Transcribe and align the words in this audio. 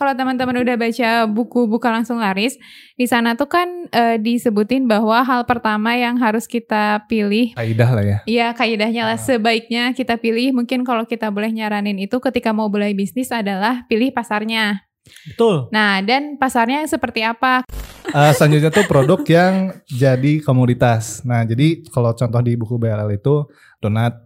kalau 0.00 0.16
teman-teman 0.16 0.64
udah 0.64 0.80
baca 0.80 1.10
buku 1.28 1.68
buka 1.68 1.92
langsung 1.92 2.16
laris, 2.16 2.56
di 2.96 3.04
sana 3.04 3.36
tuh 3.36 3.52
kan 3.52 3.68
eh, 3.92 4.16
disebutin 4.16 4.88
bahwa 4.88 5.20
hal 5.20 5.44
pertama 5.44 5.92
yang 5.92 6.16
harus 6.16 6.48
kita 6.48 7.04
pilih 7.04 7.52
Kaidah 7.52 7.90
lah 7.92 8.04
ya. 8.08 8.18
Iya 8.24 8.48
kaidahnya 8.56 9.04
lah 9.04 9.14
Ah. 9.14 9.20
sebaiknya 9.20 9.92
kita 9.92 10.16
pilih 10.16 10.56
mungkin 10.56 10.80
kalau 10.88 11.04
kita 11.04 11.28
boleh 11.28 11.52
nyaranin 11.52 12.00
itu 12.00 12.16
ketika 12.16 12.56
mau 12.56 12.72
mulai 12.72 12.96
bisnis 12.96 13.28
adalah 13.28 13.84
pilih 13.84 14.08
pasarnya. 14.16 14.88
Betul. 15.28 15.68
Nah 15.68 16.00
dan 16.00 16.40
pasarnya 16.40 16.88
seperti 16.88 17.20
apa? 17.20 17.68
Eh, 18.10 18.32
selanjutnya 18.32 18.72
tuh 18.72 18.88
produk 18.88 19.20
yang 19.28 19.54
jadi 19.86 20.40
komoditas. 20.42 21.22
Nah, 21.22 21.46
jadi 21.46 21.84
kalau 21.94 22.10
contoh 22.10 22.40
di 22.42 22.58
buku 22.58 22.74
BLL 22.74 23.06
itu 23.14 23.46
donat 23.78 24.18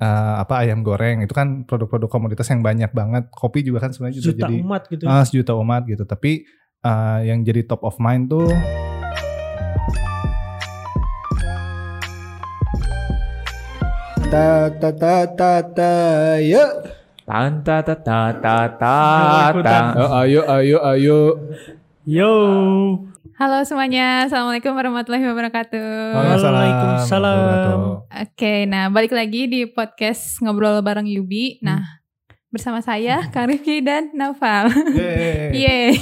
eh, 0.00 0.34
apa 0.40 0.64
ayam 0.64 0.80
goreng 0.80 1.22
itu 1.22 1.36
kan 1.36 1.68
produk-produk 1.68 2.08
komoditas 2.08 2.48
yang 2.48 2.64
banyak 2.64 2.90
banget. 2.90 3.28
Kopi 3.30 3.60
juga 3.60 3.84
kan 3.84 3.92
sebenarnya 3.92 4.16
juga 4.18 4.26
Juta 4.32 4.40
jadi 4.48 4.54
umat 4.64 4.82
gitu. 4.88 5.04
ah, 5.04 5.22
sejuta 5.28 5.52
umat 5.60 5.82
gitu. 5.84 6.04
Tapi 6.08 6.48
eh, 6.80 7.18
yang 7.28 7.44
jadi 7.44 7.68
top 7.68 7.84
of 7.84 8.00
mind 8.00 8.32
tuh 8.32 8.48
ta 14.30 14.70
ta 14.70 14.90
ta 14.94 15.16
ta 15.26 15.52
ta 15.62 15.92
ya. 16.38 16.64
Tanta 17.26 17.78
ta 17.82 17.94
ta 17.94 18.20
ta 18.34 18.56
ta 18.74 18.94
ta. 19.54 19.78
Oh, 19.94 20.10
ayo 20.22 20.42
ayo 20.46 20.78
ayo. 20.82 21.18
Yo. 22.06 22.32
Halo 23.40 23.64
semuanya, 23.64 24.28
assalamualaikum 24.28 24.76
warahmatullahi 24.76 25.24
wabarakatuh. 25.24 26.12
Waalaikumsalam. 26.12 28.04
warahmatullahi 28.12 28.12
Oke, 28.12 28.68
nah 28.68 28.92
balik 28.92 29.16
lagi 29.16 29.48
di 29.48 29.64
podcast 29.64 30.44
ngobrol 30.44 30.84
bareng 30.84 31.08
Yubi. 31.08 31.56
Nah 31.64 31.99
bersama 32.50 32.82
saya 32.82 33.30
Kang 33.30 33.46
Rifki 33.46 33.78
dan 33.78 34.10
Naufal. 34.10 34.74
Yeay. 35.54 35.94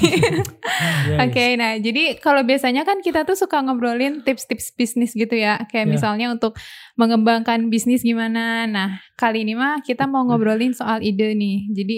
Oke, 1.20 1.60
nah 1.60 1.76
jadi 1.76 2.16
kalau 2.20 2.40
biasanya 2.40 2.88
kan 2.88 3.04
kita 3.04 3.28
tuh 3.28 3.36
suka 3.36 3.60
ngobrolin 3.60 4.24
tips-tips 4.24 4.72
bisnis 4.72 5.12
gitu 5.12 5.36
ya, 5.36 5.60
kayak 5.68 5.84
Ya. 5.88 5.92
misalnya 5.92 6.26
untuk 6.32 6.56
mengembangkan 6.96 7.68
bisnis 7.68 8.00
gimana. 8.00 8.64
Nah 8.64 9.00
kali 9.14 9.44
ini 9.44 9.54
mah 9.54 9.84
kita 9.84 10.08
mau 10.08 10.24
ngobrolin 10.24 10.72
soal 10.72 11.04
ide 11.04 11.36
nih. 11.36 11.68
Jadi 11.68 11.96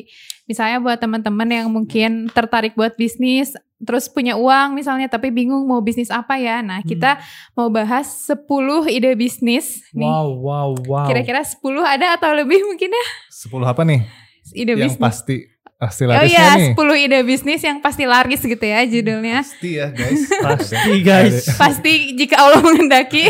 misalnya 0.51 0.83
buat 0.83 0.99
teman-teman 0.99 1.49
yang 1.49 1.67
mungkin 1.71 2.27
tertarik 2.31 2.75
buat 2.75 2.99
bisnis, 2.99 3.55
terus 3.81 4.11
punya 4.11 4.37
uang 4.37 4.77
misalnya 4.77 5.09
tapi 5.09 5.31
bingung 5.31 5.63
mau 5.65 5.79
bisnis 5.79 6.11
apa 6.11 6.37
ya. 6.37 6.59
Nah 6.61 6.83
kita 6.83 7.23
mau 7.55 7.71
bahas 7.71 8.27
10 8.27 8.91
ide 8.91 9.15
bisnis 9.15 9.81
nih. 9.95 10.11
Wow, 10.11 10.29
wow, 10.43 10.71
wow. 10.91 11.07
Kira-kira 11.07 11.41
10 11.47 11.87
ada 11.87 12.19
atau 12.19 12.35
lebih 12.35 12.61
mungkin 12.67 12.91
ya 12.91 13.07
10 13.31 13.63
apa 13.65 13.83
nih? 13.87 14.03
Ide 14.53 14.75
yang 14.75 14.89
bisnis. 14.89 15.01
pasti 15.01 15.37
pasti 15.77 16.05
Oh 16.05 16.13
larisnya 16.13 16.37
iya, 16.37 16.49
nih. 16.61 16.77
10 16.77 17.05
ide 17.05 17.19
bisnis 17.23 17.61
yang 17.61 17.79
pasti 17.79 18.05
laris 18.05 18.41
gitu 18.41 18.61
ya 18.61 18.85
judulnya. 18.85 19.41
Pasti 19.41 19.71
ya 19.75 19.89
guys. 19.89 20.21
Pasti 20.45 20.95
guys. 21.01 21.37
pasti 21.57 21.93
jika 22.15 22.37
Allah 22.37 22.61
menghendaki 22.61 23.25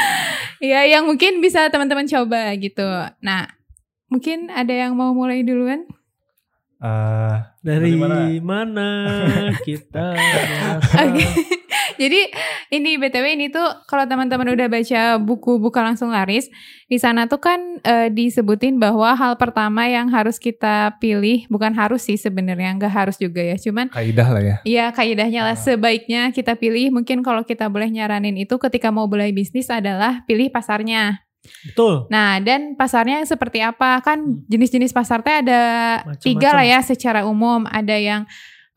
ya 0.62 0.86
yang 0.86 1.04
mungkin 1.04 1.40
bisa 1.40 1.66
teman-teman 1.68 2.04
coba 2.04 2.52
gitu 2.54 2.84
nah 3.18 3.48
mungkin 4.06 4.50
ada 4.50 4.70
yang 4.70 4.92
mau 4.92 5.10
mulai 5.10 5.40
duluan 5.40 5.82
Eh, 6.80 7.36
Dari 7.60 7.92
Dari 7.92 8.40
mana 8.40 8.88
kita 9.68 10.16
Oke. 10.96 11.28
Jadi 11.96 12.20
ini 12.70 12.94
btw 12.96 13.26
ini 13.34 13.46
tuh 13.48 13.64
kalau 13.86 14.04
teman-teman 14.04 14.50
udah 14.50 14.66
baca 14.66 15.00
buku 15.16 15.56
buka 15.56 15.80
langsung 15.80 16.10
laris 16.10 16.46
di 16.84 16.98
sana 16.98 17.26
tuh 17.26 17.38
kan 17.38 17.58
eh, 17.80 18.08
disebutin 18.08 18.76
bahwa 18.76 19.14
hal 19.14 19.34
pertama 19.34 19.86
yang 19.86 20.10
harus 20.10 20.36
kita 20.36 20.98
pilih 20.98 21.46
bukan 21.46 21.72
harus 21.72 22.04
sih 22.04 22.14
sebenarnya 22.14 22.76
nggak 22.76 22.92
harus 22.92 23.16
juga 23.16 23.40
ya 23.40 23.54
cuman 23.54 23.88
kaidah 23.90 24.28
lah 24.28 24.42
ya. 24.42 24.56
Iya 24.62 24.86
kaidahnya 24.90 25.42
lah 25.42 25.54
Ah. 25.54 25.60
sebaiknya 25.60 26.30
kita 26.30 26.54
pilih 26.54 26.90
mungkin 26.90 27.22
kalau 27.22 27.42
kita 27.42 27.66
boleh 27.66 27.88
nyaranin 27.88 28.36
itu 28.36 28.54
ketika 28.56 28.90
mau 28.90 29.06
mulai 29.06 29.30
bisnis 29.30 29.70
adalah 29.70 30.22
pilih 30.26 30.50
pasarnya. 30.50 31.22
Betul. 31.40 32.04
Nah, 32.12 32.36
dan 32.44 32.76
pasarnya 32.76 33.24
seperti 33.24 33.64
apa? 33.64 34.04
Kan 34.04 34.44
jenis-jenis 34.44 34.92
pasar 34.92 35.24
teh 35.24 35.40
ada 35.40 35.60
Macam-macam. 36.04 36.20
tiga 36.20 36.48
lah 36.52 36.66
ya 36.68 36.78
secara 36.84 37.24
umum. 37.24 37.64
Ada 37.64 37.96
yang 37.96 38.22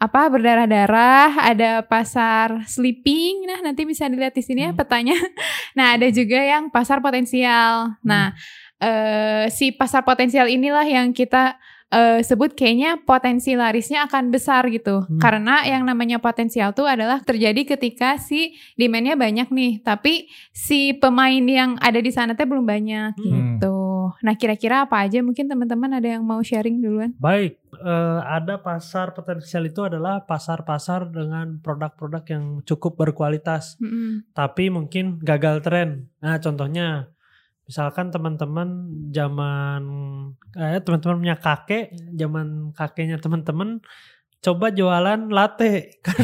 apa 0.03 0.27
berdarah-darah, 0.27 1.47
ada 1.47 1.79
pasar 1.79 2.67
sleeping. 2.67 3.47
Nah, 3.47 3.63
nanti 3.63 3.87
bisa 3.87 4.11
dilihat 4.11 4.35
di 4.35 4.43
sini 4.43 4.67
ya 4.67 4.75
Hmm. 4.75 4.79
petanya. 4.79 5.15
Nah, 5.79 5.95
ada 5.95 6.05
juga 6.11 6.37
yang 6.37 6.67
pasar 6.67 6.99
potensial. 6.99 7.95
Nah, 8.03 8.35
eh, 8.77 9.47
si 9.47 9.71
pasar 9.71 10.03
potensial 10.03 10.45
inilah 10.45 10.83
yang 10.83 11.15
kita 11.15 11.55
eh, 11.89 12.25
sebut 12.25 12.57
kayaknya 12.57 12.97
potensi 13.05 13.53
larisnya 13.53 14.09
akan 14.09 14.33
besar 14.33 14.65
gitu. 14.69 15.05
Hmm. 15.05 15.21
Karena 15.21 15.61
yang 15.61 15.85
namanya 15.85 16.17
potensial 16.17 16.73
tuh 16.73 16.89
adalah 16.89 17.21
terjadi 17.21 17.77
ketika 17.77 18.17
si 18.17 18.49
demandnya 18.73 19.13
banyak 19.13 19.53
nih, 19.53 19.77
tapi 19.79 20.25
si 20.49 20.97
pemain 20.97 21.45
yang 21.45 21.77
ada 21.77 22.01
di 22.01 22.09
sana 22.09 22.33
teh 22.33 22.49
belum 22.49 22.65
banyak 22.65 23.13
Hmm. 23.13 23.21
gitu. 23.61 23.77
Nah 24.21 24.37
kira-kira 24.37 24.85
apa 24.85 25.01
aja 25.01 25.23
mungkin 25.25 25.49
teman-teman 25.49 25.97
ada 25.97 26.19
yang 26.19 26.23
mau 26.27 26.43
sharing 26.43 26.83
duluan? 26.83 27.15
Baik, 27.17 27.57
eh, 27.73 28.19
ada 28.21 28.61
pasar 28.61 29.17
potensial 29.17 29.65
itu 29.65 29.81
adalah 29.81 30.21
pasar-pasar 30.27 31.09
dengan 31.09 31.57
produk-produk 31.63 32.23
yang 32.29 32.45
cukup 32.67 32.99
berkualitas, 32.99 33.79
Mm-mm. 33.81 34.29
tapi 34.35 34.69
mungkin 34.69 35.17
gagal 35.23 35.63
tren. 35.65 36.11
Nah, 36.21 36.37
contohnya 36.37 37.09
misalkan 37.63 38.11
teman-teman 38.11 38.91
zaman 39.15 39.81
eh 40.59 40.83
teman-teman 40.83 41.17
punya 41.23 41.37
kakek, 41.39 41.95
zaman 42.13 42.75
kakeknya 42.75 43.17
teman-teman 43.23 43.79
coba 44.43 44.69
jualan 44.69 45.31
latte 45.31 45.71
kan 46.05 46.19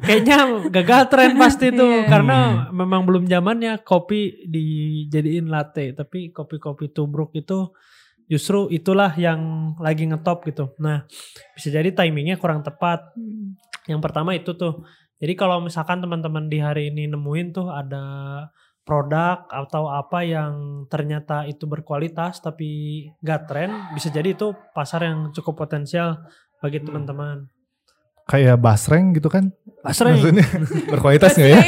kayaknya 0.00 0.36
gagal 0.70 1.02
tren 1.10 1.34
pasti 1.34 1.74
itu 1.74 1.82
Iya. 1.82 2.06
karena 2.06 2.38
memang 2.70 3.02
belum 3.02 3.26
zamannya 3.26 3.82
kopi 3.82 4.46
dijadiin 4.46 5.50
latte 5.50 5.90
tapi 5.92 6.30
kopi-kopi 6.30 6.94
tubruk 6.94 7.34
itu 7.34 7.74
justru 8.30 8.70
itulah 8.70 9.10
yang 9.18 9.40
lagi 9.76 10.06
ngetop 10.06 10.46
gitu 10.46 10.70
nah 10.78 11.02
bisa 11.52 11.68
jadi 11.68 11.90
timingnya 11.90 12.38
kurang 12.38 12.62
tepat 12.62 13.10
Mm. 13.12 13.58
yang 13.90 13.98
pertama 13.98 14.30
itu 14.32 14.54
tuh. 14.54 14.86
Jadi 15.18 15.34
kalau 15.34 15.58
misalkan 15.58 15.98
teman-teman 15.98 16.46
di 16.46 16.58
hari 16.58 16.90
ini 16.90 17.06
nemuin 17.06 17.50
tuh 17.50 17.70
ada 17.70 18.02
produk 18.82 19.46
atau 19.46 19.86
apa 19.86 20.26
yang 20.26 20.82
ternyata 20.86 21.46
itu 21.46 21.66
berkualitas 21.66 22.38
tapi 22.38 22.66
gak 23.22 23.46
tren, 23.46 23.70
bisa 23.94 24.10
jadi 24.10 24.34
itu 24.34 24.50
pasar 24.74 25.06
yang 25.06 25.30
cukup 25.30 25.62
potensial 25.62 26.26
bagi 26.62 26.78
Hmm. 26.78 26.86
teman-teman. 26.86 27.36
Kayak 28.22 28.56
basreng 28.56 29.12
gitu 29.12 29.26
kan? 29.26 29.50
Basreng. 29.82 30.14
Maksudnya 30.14 30.46
berkualitas 30.94 31.34
nggak 31.34 31.50
ya? 31.50 31.60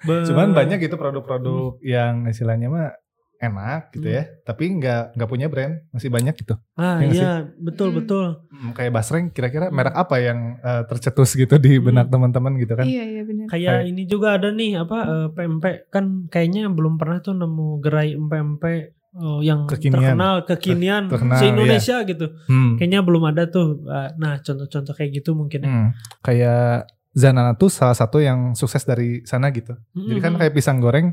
Cuman 0.28 0.54
banyak 0.54 0.78
gitu 0.80 0.96
produk-produk 0.96 1.76
yang 1.82 2.24
istilahnya 2.24 2.70
mah 2.70 2.88
enak 3.36 3.88
gitu 3.90 4.04
ya, 4.06 4.28
tapi 4.44 4.68
nggak 4.70 5.16
nggak 5.16 5.26
punya 5.26 5.48
brand, 5.48 5.80
masih 5.90 6.06
banyak 6.06 6.36
gitu. 6.36 6.60
Ah 6.74 7.00
Iya 7.00 7.08
nggak 7.08 7.16
iya, 7.16 7.32
betul 7.58 7.88
Hmm. 7.90 7.96
betul. 7.96 8.26
Hmm, 8.46 8.70
kayak 8.70 8.92
basreng, 8.92 9.26
kira-kira 9.30 9.68
merek 9.70 9.96
apa 9.96 10.16
yang 10.16 10.38
eh, 10.60 10.82
tercetus 10.84 11.32
gitu 11.34 11.56
di 11.56 11.80
benak 11.80 12.08
teman-teman 12.08 12.54
gitu 12.56 12.76
kan? 12.76 12.84
Iya 12.84 13.00
iya 13.02 13.22
benar. 13.24 13.44
Kayak 13.48 13.72
Kayak- 13.74 13.88
ini 13.88 14.02
juga 14.04 14.28
ada 14.36 14.48
nih 14.52 14.72
apa 14.76 14.98
eh, 15.02 15.28
PMP 15.32 15.64
kan 15.88 16.04
kayaknya 16.28 16.68
belum 16.68 16.94
pernah 16.94 17.18
tuh 17.18 17.32
nemu 17.32 17.80
gerai 17.80 18.12
PMP 18.14 18.64
eh, 19.12 19.40
yang 19.42 19.66
Kekinian. 19.66 20.00
terkenal 20.12 20.34
kekinian 20.44 21.02
Terkenal, 21.06 21.36
se 21.36 21.46
Indonesia 21.46 21.96
gitu. 22.02 22.26
Hmm. 22.44 22.74
Kayaknya 22.74 23.00
belum 23.00 23.22
ada 23.26 23.42
tuh. 23.46 23.82
Ah, 23.84 24.10
Nah, 24.14 24.38
contoh-contoh 24.38 24.92
kayak 24.92 25.10
gitu 25.14 25.32
mungkin 25.32 25.60
ya. 25.60 25.68
Hmm. 25.68 25.88
Kayak 26.20 26.86
Zanana 27.10 27.52
tuh 27.54 27.66
salah 27.68 27.92
satu 27.92 28.18
yang 28.18 28.54
sukses 28.54 28.82
dari 28.82 29.24
sana 29.24 29.50
gitu. 29.50 29.74
Jadi 29.90 30.18
kan 30.18 30.30
Mm-mm. 30.30 30.40
kayak 30.40 30.54
pisang 30.54 30.78
goreng 30.78 31.10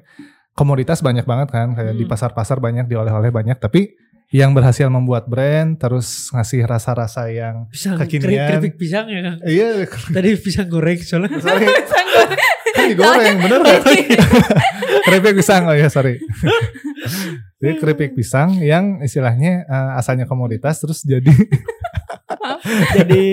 komoditas 0.53 0.99
banyak 0.99 1.23
banget 1.23 1.49
kan, 1.49 1.73
kayak 1.73 1.93
di 1.93 2.01
Hmm. 2.01 2.11
pasar-pasar 2.11 2.57
banyak, 2.57 2.85
di 2.85 2.93
oleh-oleh 2.93 3.29
banyak, 3.29 3.57
tapi 3.57 3.97
yang 4.27 4.51
berhasil 4.51 4.85
membuat 4.87 5.25
brand 5.25 5.73
terus 5.75 6.29
ngasih 6.29 6.65
rasa-rasa 6.65 7.25
yang 7.27 7.65
pisang 7.67 7.95
kekinian. 7.95 8.45
keripik 8.51 8.75
pisang 8.75 9.07
ya 9.07 9.23
Kang. 9.23 9.37
iya 9.41 9.87
Tadi 10.13 10.35
pisang 10.35 10.67
goreng 10.67 10.99
soalnya. 10.99 11.31
sorry 11.39 11.63
kan 12.75 12.85
digoreng 12.85 13.37
bener 13.39 13.59
Iya, 13.63 13.79
kan 13.79 14.99
keripik 15.07 15.33
pisang 15.33 15.63
oh 15.63 15.73
ya 15.73 15.87
sorry 15.87 16.19
jadi 17.57 17.73
keripik 17.81 18.13
pisang 18.13 18.57
yang 18.61 19.01
istilahnya 19.01 19.65
eh, 19.65 19.91
asalnya 19.97 20.29
komoditas 20.29 20.77
terus 20.77 21.01
jadi 21.01 21.29
Jadi 22.67 23.23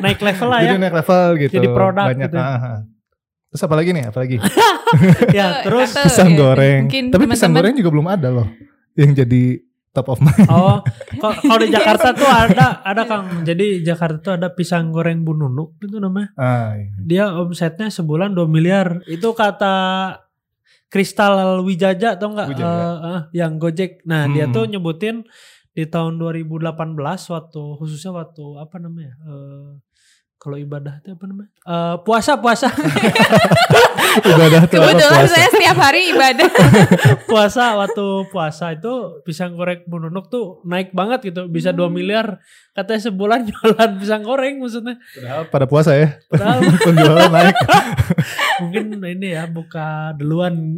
naik 0.00 0.20
level 0.20 0.48
lah 0.48 0.60
ya. 0.64 0.64
jadi 0.72 0.76
naik 0.80 0.94
level 1.04 1.24
gitu 1.36 1.52
Jadi 1.60 1.68
produk 1.68 2.06
banyak 2.08 2.30
gitu. 2.30 2.38
ah, 2.40 2.56
ah. 2.56 2.78
terus 3.52 3.62
apa 3.64 3.74
lagi 3.76 3.90
nih 3.92 4.04
apa 4.08 4.18
lagi 4.24 4.36
ya, 5.38 5.46
terus 5.64 5.92
Kata, 5.92 6.04
pisang 6.08 6.30
ya, 6.32 6.36
goreng 6.36 6.82
tapi 6.88 7.24
pisang 7.28 7.52
teman-teman- 7.52 7.54
goreng 7.56 7.74
juga 7.76 7.90
belum 7.92 8.08
ada 8.08 8.28
loh 8.32 8.48
yang 8.96 9.12
jadi 9.14 9.42
top 9.92 10.08
of 10.14 10.18
mind 10.20 10.48
oh, 10.48 10.78
kalau 11.18 11.58
di 11.58 11.68
Jakarta 11.74 12.14
tuh 12.14 12.28
ada 12.28 12.84
ada 12.86 13.02
Kang. 13.08 13.42
Jadi 13.42 13.82
Jakarta 13.82 14.16
tuh 14.20 14.32
ada 14.38 14.48
pisang 14.54 14.94
goreng 14.94 15.26
Bu 15.26 15.34
Nunuk 15.34 15.74
itu 15.82 15.98
namanya. 15.98 16.30
ah, 16.38 16.78
iya. 16.78 16.92
Dia 17.02 17.24
omsetnya 17.34 17.90
sebulan 17.90 18.30
2 18.36 18.46
miliar. 18.46 19.02
Itu 19.10 19.34
kata 19.34 19.74
Kristal 20.88 21.34
Wijaja 21.60 22.16
atau 22.16 22.32
enggak 22.32 22.48
Wijaya. 22.50 23.28
yang 23.30 23.56
Gojek. 23.56 24.00
Nah, 24.02 24.24
dia 24.26 24.44
Hmm. 24.44 24.52
tuh 24.52 24.64
nyebutin 24.66 25.24
di 25.70 25.84
tahun 25.84 26.16
2018 26.16 26.64
waktu 27.28 27.62
khususnya 27.76 28.10
waktu 28.10 28.44
apa 28.56 28.76
namanya? 28.78 29.14
eh, 29.20 29.70
kalau 30.36 30.56
ibadah 30.56 30.98
itu 30.98 31.12
apa 31.12 31.24
namanya? 31.24 31.50
Eh, 31.62 31.96
puasa 32.02 32.36
puasa 32.36 32.72
Ibadah 33.98 34.62
tuh 34.64 34.76
apa 34.76 34.86
Kebetulan 34.88 35.20
puasa. 35.20 35.30
saya 35.30 35.48
setiap 35.48 35.76
hari 35.76 36.00
ibadah. 36.10 36.48
puasa 37.30 37.64
waktu 37.74 38.06
puasa 38.28 38.66
itu 38.72 38.94
pisang 39.22 39.52
goreng 39.52 39.82
bununuk 39.84 40.26
tuh 40.26 40.62
naik 40.62 40.90
banget 40.90 41.28
gitu 41.28 41.46
bisa 41.46 41.70
2 41.70 41.86
miliar 41.88 42.38
katanya 42.72 43.02
sebulan 43.04 43.40
jualan 43.48 43.90
pisang 43.96 44.22
goreng 44.22 44.58
maksudnya 44.58 44.96
Padahal 45.12 45.42
pada 45.48 45.66
puasa 45.66 45.92
ya. 45.92 46.08
Padahal 46.26 46.58
Penjualan 46.86 47.28
naik. 47.28 47.56
mungkin 48.58 48.84
ini 49.00 49.28
ya 49.32 49.46
buka 49.46 49.86
duluan 50.14 50.74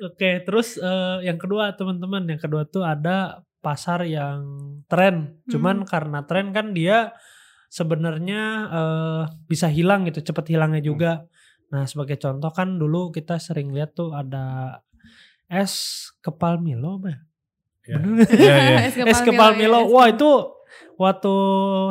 oke 0.00 0.30
terus 0.42 0.76
eh, 0.76 1.18
yang 1.22 1.36
kedua 1.36 1.74
teman-teman 1.74 2.24
yang 2.26 2.38
kedua 2.38 2.64
tuh 2.64 2.82
ada 2.82 3.42
pasar 3.58 4.06
yang 4.06 4.38
tren 4.86 5.42
cuman 5.46 5.82
karena 5.82 6.22
tren 6.22 6.54
kan 6.54 6.70
dia 6.70 7.10
sebenarnya 7.68 8.42
eh, 8.68 9.22
bisa 9.48 9.68
hilang 9.68 10.08
gitu 10.08 10.24
cepet 10.24 10.56
hilangnya 10.56 10.82
juga 10.84 11.12
nah 11.68 11.84
sebagai 11.84 12.16
contoh 12.16 12.48
kan 12.48 12.80
dulu 12.80 13.12
kita 13.12 13.36
sering 13.36 13.72
lihat 13.76 13.92
tuh 13.92 14.16
ada 14.16 14.80
es 15.48 15.72
kepal 16.20 16.60
Milo 16.60 17.00
ya? 17.04 17.18
Bener. 17.96 18.28
Iya, 18.36 18.56
iya. 18.92 19.08
es 19.08 19.20
kepal 19.24 19.56
ya, 19.56 19.64
Milo. 19.64 19.88
es 19.88 19.90
Wah 19.90 20.06
itu 20.12 20.30
waktu 21.00 21.34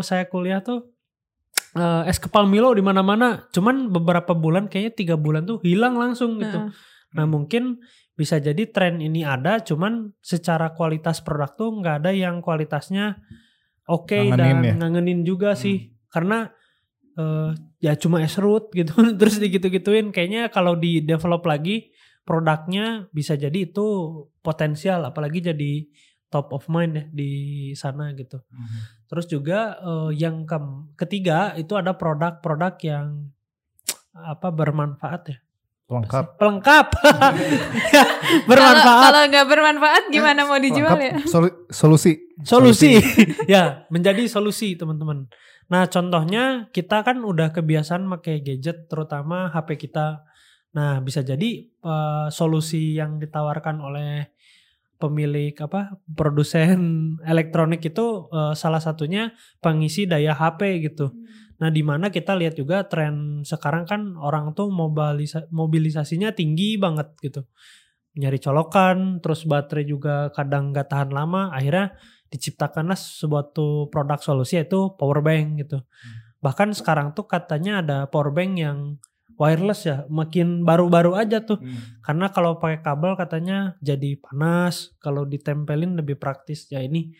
saya 0.06 0.30
kuliah 0.30 0.62
tuh 0.62 0.94
eh, 1.74 2.04
es 2.06 2.22
kepal 2.22 2.46
Milo 2.46 2.70
di 2.78 2.86
mana-mana. 2.86 3.50
Cuman 3.50 3.90
beberapa 3.90 4.38
bulan 4.38 4.70
kayaknya 4.70 4.94
tiga 4.94 5.16
bulan 5.18 5.50
tuh 5.50 5.58
hilang 5.66 5.98
langsung 5.98 6.38
gitu. 6.38 6.70
Heeh. 6.70 7.18
Nah 7.18 7.26
mungkin 7.26 7.82
bisa 8.18 8.42
jadi 8.42 8.66
tren 8.70 8.98
ini 8.98 9.22
ada, 9.22 9.62
cuman 9.62 10.10
secara 10.26 10.74
kualitas 10.74 11.22
produk 11.22 11.54
tuh 11.54 11.70
nggak 11.82 11.96
ada 12.02 12.12
yang 12.14 12.42
kualitasnya 12.42 13.22
oke 13.88 14.14
Ngangenin 14.14 14.38
dan 14.38 14.58
ya? 14.64 14.74
ngangenin 14.78 15.20
juga 15.24 15.56
sih. 15.56 15.96
Karena 16.12 16.52
eh, 17.18 17.52
ya 17.80 17.96
cuma 17.98 18.22
es 18.22 18.36
root 18.38 18.70
gitu, 18.76 18.94
terus 19.20 19.40
digitu-gituin. 19.40 20.12
Kayaknya 20.14 20.52
kalau 20.52 20.76
di 20.76 21.02
develop 21.02 21.48
lagi 21.48 21.90
produknya 22.28 23.08
bisa 23.16 23.34
jadi 23.40 23.72
itu 23.72 23.88
potensial, 24.44 25.08
apalagi 25.08 25.40
jadi 25.40 25.88
top 26.28 26.52
of 26.52 26.68
mind 26.68 26.94
ya 27.00 27.04
di 27.08 27.32
sana 27.74 28.12
gitu. 28.14 28.44
Terus 29.08 29.26
juga 29.32 29.80
eh, 29.80 30.12
yang 30.20 30.44
ke- 30.44 30.94
ketiga 31.00 31.56
itu 31.56 31.74
ada 31.80 31.96
produk-produk 31.96 32.76
yang 32.84 33.32
apa 34.12 34.50
bermanfaat 34.50 35.22
ya 35.30 35.38
Lengkap. 35.88 36.36
pelengkap 36.36 36.88
Kalau 37.00 37.32
bermanfaat. 38.44 39.04
Kalau 39.08 39.22
nggak 39.32 39.48
bermanfaat 39.48 40.04
gimana 40.12 40.44
mau 40.44 40.60
dijual 40.60 41.00
Lengkap. 41.00 41.00
ya? 41.00 41.14
Solu- 41.24 41.58
solusi. 41.72 42.14
solusi. 42.44 43.00
Ya 43.48 43.88
menjadi 43.88 44.28
solusi 44.28 44.76
teman-teman. 44.76 45.32
Nah 45.72 45.88
contohnya 45.88 46.68
kita 46.76 47.08
kan 47.08 47.24
udah 47.24 47.56
kebiasaan 47.56 48.04
pakai 48.20 48.44
gadget 48.44 48.92
terutama 48.92 49.48
HP 49.48 49.88
kita. 49.88 50.28
Nah 50.76 51.00
bisa 51.00 51.24
jadi 51.24 51.72
eh, 51.72 52.28
solusi 52.30 53.00
yang 53.00 53.16
ditawarkan 53.24 53.80
oleh 53.80 54.28
pemilik 55.00 55.56
apa 55.56 55.96
produsen 56.20 56.80
elektronik 57.32 57.80
itu 57.80 58.28
eh, 58.28 58.54
salah 58.60 58.84
satunya 58.84 59.32
pengisi 59.64 60.04
daya 60.04 60.36
HP 60.36 60.84
gitu 60.84 61.16
Nah, 61.58 61.74
di 61.74 61.82
mana 61.82 62.14
kita 62.14 62.38
lihat 62.38 62.54
juga 62.54 62.86
tren 62.86 63.42
sekarang 63.42 63.90
kan 63.90 64.02
orang 64.18 64.54
tuh 64.54 64.70
mobilisa- 64.70 65.50
mobilisasinya 65.50 66.30
tinggi 66.34 66.78
banget 66.78 67.18
gitu. 67.22 67.50
Nyari 68.18 68.38
colokan, 68.42 68.98
terus 69.22 69.46
baterai 69.46 69.86
juga 69.86 70.30
kadang 70.34 70.74
nggak 70.74 70.90
tahan 70.90 71.10
lama, 71.14 71.50
akhirnya 71.54 71.98
diciptakanlah 72.30 72.98
suatu 72.98 73.88
produk 73.90 74.20
solusi 74.22 74.58
yaitu 74.60 74.94
power 74.98 75.22
bank 75.22 75.66
gitu. 75.66 75.82
Bahkan 76.42 76.74
sekarang 76.78 77.18
tuh 77.18 77.26
katanya 77.26 77.82
ada 77.82 77.98
power 78.06 78.30
bank 78.30 78.52
yang 78.58 78.78
wireless 79.38 79.86
ya, 79.86 80.06
makin 80.10 80.66
baru-baru 80.66 81.14
aja 81.14 81.42
tuh. 81.42 81.62
Karena 82.02 82.30
kalau 82.34 82.58
pakai 82.58 82.82
kabel 82.82 83.14
katanya 83.18 83.78
jadi 83.82 84.18
panas, 84.18 84.94
kalau 84.98 85.26
ditempelin 85.26 85.94
lebih 85.94 86.18
praktis. 86.18 86.70
Ya 86.70 86.82
ini 86.82 87.14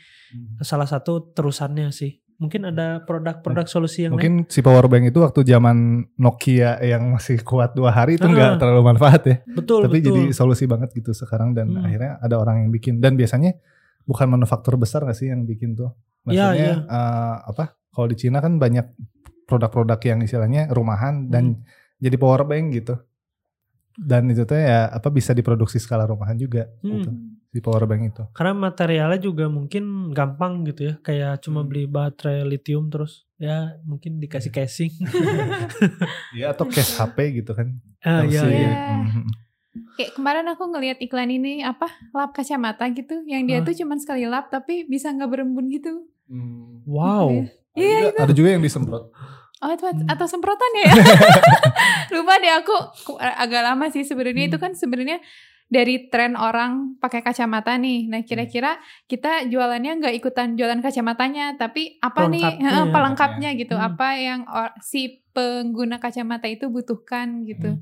salah 0.62 0.90
satu 0.90 1.34
terusannya 1.34 1.94
sih. 1.94 2.22
Mungkin 2.38 2.70
ada 2.70 3.02
produk-produk 3.02 3.66
solusi 3.66 4.06
yang 4.06 4.14
lain. 4.14 4.22
Mungkin 4.22 4.34
si 4.46 4.62
power 4.62 4.86
bank 4.86 5.10
itu 5.10 5.20
waktu 5.20 5.42
zaman 5.42 6.06
Nokia 6.16 6.78
yang 6.80 7.10
masih 7.10 7.42
kuat 7.42 7.74
dua 7.74 7.90
hari 7.90 8.16
itu 8.16 8.24
Ah. 8.24 8.32
nggak 8.32 8.52
terlalu 8.62 8.82
manfaat 8.86 9.22
ya. 9.26 9.38
Betul, 9.50 9.82
Tapi 9.90 9.98
betul. 10.00 10.14
jadi 10.14 10.22
solusi 10.32 10.70
banget 10.70 10.94
gitu 10.94 11.12
sekarang 11.12 11.58
dan 11.58 11.74
Hmm. 11.74 11.82
akhirnya 11.82 12.22
ada 12.22 12.38
orang 12.38 12.62
yang 12.62 12.70
bikin 12.70 13.02
dan 13.02 13.18
biasanya 13.18 13.58
bukan 14.06 14.30
manufaktur 14.30 14.78
besar 14.78 15.02
gak 15.02 15.18
sih 15.18 15.28
yang 15.28 15.44
bikin 15.44 15.74
tuh? 15.74 15.98
Iya, 16.30 16.54
Maksudnya 16.54 16.54
iya. 16.54 16.76
eh, 16.86 17.36
apa? 17.44 17.64
Kalau 17.90 18.06
di 18.06 18.16
Cina 18.16 18.38
kan 18.38 18.56
banyak 18.56 18.86
produk-produk 19.44 20.00
yang 20.06 20.20
istilahnya 20.22 20.70
rumahan 20.70 21.28
dan 21.28 21.58
Hmm. 21.58 21.64
jadi 21.98 22.16
power 22.16 22.46
bank 22.46 22.66
gitu. 22.72 23.02
Dan 23.98 24.30
itu 24.30 24.46
tuh 24.46 24.54
ya 24.54 24.86
apa 24.88 25.10
bisa 25.10 25.34
diproduksi 25.34 25.78
skala 25.78 26.06
rumahan 26.06 26.36
juga 26.36 26.70
Hmm. 26.80 26.92
gitu. 26.94 27.10
Si 27.48 27.60
power 27.60 27.84
bank 27.84 28.02
itu. 28.08 28.24
Karena 28.32 28.54
materialnya 28.54 29.18
juga 29.18 29.46
mungkin 29.48 29.84
gampang 30.12 30.62
gitu 30.64 30.82
ya. 30.84 30.94
Kayak 31.02 31.42
cuma 31.42 31.62
Hmm. 31.62 31.68
beli 31.68 31.84
baterai 31.86 32.46
lithium 32.46 32.88
terus 32.88 33.26
ya 33.36 33.74
mungkin 33.82 34.18
dikasih 34.18 34.52
casing. 34.52 34.94
Iya 36.32 36.52
atau 36.52 36.66
case 36.66 36.94
HP 37.00 37.18
gitu 37.36 37.52
kan. 37.52 37.74
ah 38.00 38.22
iya 38.22 38.42
iya. 38.44 38.70
iya. 38.70 38.72
Mhm. 39.04 39.26
Kayak 39.94 40.12
kemarin 40.14 40.46
aku 40.48 40.64
ngelihat 40.68 40.98
iklan 41.00 41.30
ini 41.32 41.62
apa 41.62 41.86
lap 42.12 42.30
kacamata 42.32 42.86
gitu, 42.92 43.26
yang 43.26 43.46
dia 43.46 43.62
Hah? 43.62 43.66
tuh 43.66 43.74
cuman 43.76 43.98
sekali 43.98 44.26
lap 44.26 44.50
tapi 44.50 44.86
bisa 44.86 45.10
nggak 45.10 45.26
berembun 45.28 45.70
gitu. 45.70 46.06
Wow. 46.84 47.34
Iya. 47.34 47.44
Ada 47.44 47.78
Iya, 47.78 47.98
juga- 48.04 48.22
Ada 48.24 48.34
juga 48.34 48.50
yang 48.52 48.64
disemprot. 48.64 49.04
Oh, 49.58 49.70
itu 49.70 49.84
Hmm. 49.84 50.06
atau 50.06 50.26
semprotan 50.26 50.72
ya? 50.76 50.86
Lupa 52.14 52.38
deh 52.38 52.54
aku 52.54 52.76
ku- 53.04 53.18
agak 53.18 53.62
lama 53.64 53.90
sih 53.90 54.02
sebenarnya 54.02 54.48
itu 54.48 54.56
Hmm. 54.56 54.64
kan 54.64 54.72
sebenarnya 54.74 55.18
dari 55.68 56.08
tren 56.08 56.34
orang 56.34 56.96
pakai 56.96 57.20
kacamata 57.20 57.76
nih. 57.76 58.08
Nah, 58.08 58.22
kira-kira 58.22 58.80
kita 59.04 59.44
jualannya 59.46 60.00
nggak 60.00 60.16
ikutan 60.16 60.56
jualan 60.56 60.80
kacamatanya, 60.80 61.58
tapi 61.58 62.00
apa 62.00 62.24
nih 62.26 62.40
Pelengkapnya 62.40 62.70
ya. 62.80 62.88
pelengkapnya 62.90 63.50
gitu, 63.54 63.76
Hmm. 63.76 63.88
apa 63.90 64.08
yang 64.16 64.40
si 64.80 65.02
pengguna 65.30 65.98
kacamata 65.98 66.48
itu 66.48 66.66
butuhkan 66.68 67.44
gitu. 67.44 67.76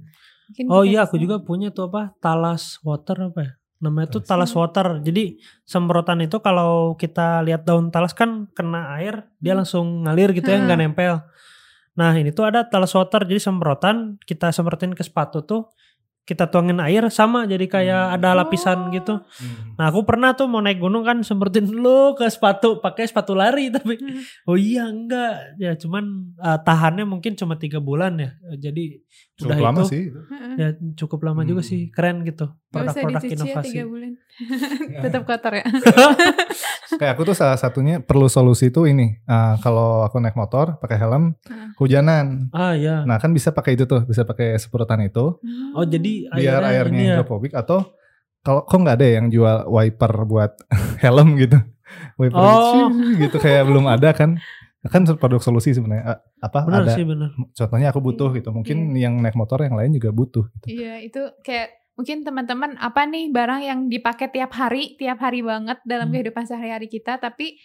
Mungkin 0.46 0.64
Oh 0.68 0.82
kita 0.82 0.90
iya 0.90 1.00
aku 1.04 1.18
juga 1.18 1.38
punya 1.40 1.70
tuh 1.70 1.88
apa 1.88 2.14
talas 2.16 2.82
water 2.82 3.30
apa 3.30 3.40
ya? 3.42 3.52
Namanya 3.78 4.08
tuh 4.10 4.22
Talas. 4.24 4.56
water. 4.56 5.04
Jadi 5.04 5.38
semprotan 5.62 6.18
itu 6.20 6.40
kalau 6.40 6.96
kita 6.96 7.44
lihat 7.44 7.62
daun 7.64 7.92
talas 7.92 8.14
kan 8.14 8.48
kena 8.50 8.96
air 8.96 9.30
dia 9.38 9.52
Hmm. 9.52 9.62
langsung 9.62 9.86
ngalir 10.02 10.32
gitu 10.32 10.48
ya 10.48 10.58
Hmm. 10.58 10.66
nggak 10.66 10.80
nempel. 10.80 11.16
Nah 11.96 12.12
ini 12.14 12.30
tuh 12.30 12.46
ada 12.46 12.64
talas 12.64 12.92
water 12.92 13.24
jadi 13.24 13.40
semprotan 13.42 14.20
kita 14.22 14.52
semprotin 14.52 14.92
ke 14.92 15.02
sepatu 15.02 15.42
tuh 15.42 15.72
kita 16.26 16.50
tuangin 16.50 16.82
air 16.82 17.06
sama 17.08 17.46
jadi 17.46 17.70
kayak 17.70 18.04
Hmm. 18.04 18.16
ada 18.18 18.34
lapisan 18.34 18.90
Oh. 18.90 18.92
gitu. 18.92 19.14
Nah 19.78 19.86
aku 19.86 20.02
pernah 20.04 20.34
tuh 20.34 20.50
mau 20.50 20.58
naik 20.58 20.82
gunung 20.82 21.06
kan 21.06 21.22
semprotin 21.22 21.64
dulu 21.64 22.18
ke 22.18 22.26
sepatu 22.28 22.82
pakai 22.82 23.06
sepatu 23.06 23.32
lari 23.32 23.70
tapi 23.76 23.94
Hmm. 23.96 24.26
oh 24.44 24.58
iya 24.58 24.90
enggak 24.90 25.54
ya 25.56 25.78
cuman 25.78 26.04
uh, 26.36 26.58
tahannya 26.58 27.06
mungkin 27.06 27.34
cuma 27.34 27.56
tiga 27.56 27.78
bulan 27.78 28.18
ya 28.18 28.32
jadi 28.58 29.06
Cukup 29.36 29.52
udah 29.52 29.60
lama 29.62 29.78
itu 29.78 29.84
sih. 29.86 30.04
Ya 30.56 30.68
cukup 30.96 31.20
lama 31.22 31.42
juga 31.44 31.60
Hmm. 31.60 31.68
sih 31.68 31.82
keren 31.90 32.24
gitu 32.24 32.56
produk-produk 32.70 33.20
ya 33.22 33.36
inovasi 33.36 33.68
tiga 33.68 33.84
bulan. 33.84 34.12
Tetap 35.04 35.22
kotor 35.24 35.54
ya. 35.54 35.66
Kayak 36.96 37.12
aku 37.14 37.24
tuh 37.26 37.36
salah 37.36 37.56
satunya 37.56 38.00
perlu 38.00 38.28
solusi 38.28 38.70
tuh 38.70 38.88
ini. 38.88 39.20
Ah, 39.26 39.60
kalau 39.60 40.02
aku 40.02 40.18
naik 40.18 40.34
motor 40.34 40.80
pakai 40.80 40.96
helm, 40.96 41.36
Heeh. 41.42 41.68
hujanan. 41.76 42.48
ah 42.52 42.72
ya 42.74 43.04
Nah 43.04 43.18
kan 43.18 43.32
bisa 43.32 43.52
pakai 43.52 43.76
itu 43.76 43.84
tuh, 43.84 44.04
bisa 44.04 44.24
pakai 44.24 44.56
semprotan 44.56 45.04
itu, 45.04 45.36
oh 45.74 45.84
jadi 45.86 46.32
biar 46.32 46.62
akhirnya 46.62 46.72
airnya 46.72 47.02
ini 47.20 47.52
ya. 47.52 47.60
atau 47.60 47.92
kalau 48.40 48.64
kok 48.64 48.78
nggak 48.78 48.96
ada 48.96 49.08
yang 49.12 49.28
jual 49.28 49.68
wiper 49.68 50.14
buat 50.24 50.52
helm 51.04 51.36
gitu, 51.36 51.60
wiper 52.16 52.40
Oh. 52.40 52.88
gitu 53.18 53.36
kayak 53.36 53.66
belum 53.66 53.84
ada 53.86 54.14
kan? 54.14 54.40
Kan 54.86 55.06
produk 55.18 55.42
solusi 55.42 55.74
sebenarnya. 55.74 56.06
Ah, 56.06 56.20
Apa 56.46 56.66
benar 56.66 56.86
ada? 56.86 56.94
sih 56.94 57.02
benar 57.02 57.34
Contohnya 57.52 57.90
aku 57.90 58.00
butuh 58.02 58.30
gitu. 58.34 58.54
Mungkin 58.54 58.94
yang 58.94 59.18
naik 59.18 59.34
motor 59.34 59.66
yang 59.66 59.74
lain 59.74 59.94
juga 59.94 60.14
butuh. 60.14 60.46
Gitu. 60.62 60.82
Iya, 60.82 61.02
itu 61.02 61.22
kayak 61.42 61.74
mungkin 61.96 62.28
teman-teman 62.28 62.76
apa 62.78 63.08
nih 63.08 63.32
barang 63.32 63.62
yang 63.64 63.80
dipakai 63.88 64.28
tiap 64.30 64.52
hari, 64.54 65.00
tiap 65.00 65.18
hari 65.24 65.40
banget 65.42 65.80
dalam 65.88 66.12
Hmm. 66.12 66.14
kehidupan 66.20 66.44
sehari-hari 66.44 66.92
kita, 66.92 67.18
tapi 67.18 67.56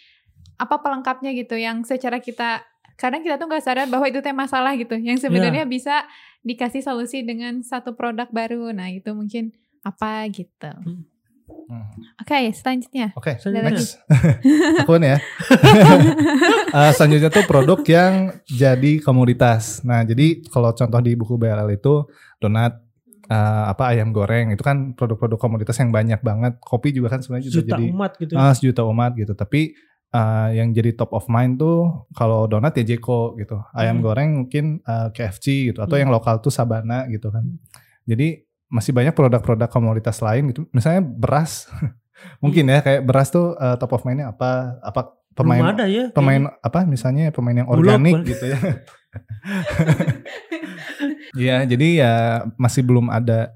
apa 0.55 0.79
pelengkapnya 0.79 1.35
gitu 1.35 1.59
yang 1.59 1.83
secara 1.83 2.23
kita 2.23 2.63
kadang 2.95 3.25
kita 3.25 3.35
tuh 3.35 3.49
nggak 3.49 3.65
sadar 3.65 3.87
bahwa 3.89 4.05
itu 4.07 4.21
teh 4.21 4.31
masalah 4.31 4.77
gitu, 4.77 4.93
yang 4.95 5.17
sebenarnya 5.17 5.65
bisa 5.65 6.05
dikasih 6.41 6.79
solusi 6.79 7.25
dengan 7.25 7.59
satu 7.59 7.93
produk 7.93 8.29
baru. 8.29 8.71
Nah, 8.71 8.87
itu 8.87 9.09
mungkin 9.11 9.51
apa 9.83 10.29
gitu. 10.31 10.69
Hmm. 10.71 11.10
Oke, 12.17 12.51
selanjutnya. 12.51 13.11
Oke, 13.13 13.35
Selanjutnya. 13.37 13.71
next. 13.71 13.97
aku 14.81 14.93
ya. 14.97 15.17
Eh, 16.71 16.91
selanjutnya 16.95 17.27
tuh 17.27 17.43
produk 17.43 17.79
yang 17.83 18.13
jadi 18.45 19.03
komoditas. 19.03 19.83
Nah, 19.83 20.01
jadi 20.01 20.39
kalau 20.47 20.71
contoh 20.71 20.99
di 20.99 21.13
buku 21.13 21.35
BLL 21.35 21.67
itu 21.69 22.07
donat, 22.37 22.79
eh, 23.27 23.63
apa 23.67 23.91
ayam 23.91 24.11
goreng 24.11 24.51
itu 24.51 24.63
kan 24.63 24.95
produk-produk 24.95 25.35
komoditas 25.37 25.75
yang 25.77 25.91
banyak 25.91 26.19
banget. 26.21 26.55
Kopi 26.59 26.95
juga 26.95 27.11
kan 27.11 27.19
sebenarnya 27.19 27.45
juga 27.45 27.55
Juta 27.59 27.71
jadi 27.73 27.83
umat 27.91 28.11
gitu. 28.15 28.33
ah, 28.33 28.53
sejuta 28.55 28.81
umat 28.87 29.11
gitu. 29.15 29.35
Tapi 29.35 29.75
eh, 30.11 30.49
yang 30.55 30.71
jadi 30.71 30.91
top 30.91 31.11
of 31.11 31.27
mind 31.27 31.55
tuh 31.55 32.07
kalau 32.11 32.47
donat 32.47 32.71
ya 32.73 32.83
Jeko 32.85 33.35
gitu. 33.35 33.59
Ayam 33.71 33.99
Hmm. 33.99 34.05
goreng 34.05 34.29
mungkin 34.39 34.79
eh, 34.79 35.07
KFC 35.11 35.71
gitu 35.71 35.79
atau 35.79 35.99
Hmm. 35.99 36.07
yang 36.07 36.11
lokal 36.11 36.39
tuh 36.39 36.51
Sabana 36.51 37.03
gitu 37.07 37.31
kan. 37.31 37.43
Hmm. 37.43 37.59
Jadi 38.07 38.47
masih 38.71 38.95
banyak 38.95 39.11
produk-produk 39.11 39.67
komoditas 39.67 40.17
lain 40.19 40.49
gitu. 40.49 40.63
Misalnya 40.71 41.03
beras. 41.03 41.67
mungkin 42.43 42.69
ya 42.69 42.79
kayak 42.79 43.01
beras 43.03 43.29
tuh 43.29 43.53
eh, 43.53 43.75
top 43.75 43.91
of 43.93 44.05
mindnya 44.05 44.29
apa 44.29 44.77
apa 44.79 45.01
Belum 45.31 45.57
pemain 45.57 45.63
ada 45.73 45.85
ya. 45.87 46.05
pemain 46.11 46.43
apa 46.59 46.85
misalnya 46.85 47.31
pemain 47.31 47.55
yang 47.55 47.65
Bulog, 47.65 47.97
organik 47.97 48.13
Bang. 48.13 48.23
gitu 48.27 48.45
ya. 48.45 48.59
Iya, 51.31 51.63
jadi 51.63 51.87
ya 51.97 52.13
masih 52.55 52.83
belum 52.83 53.07
ada. 53.07 53.55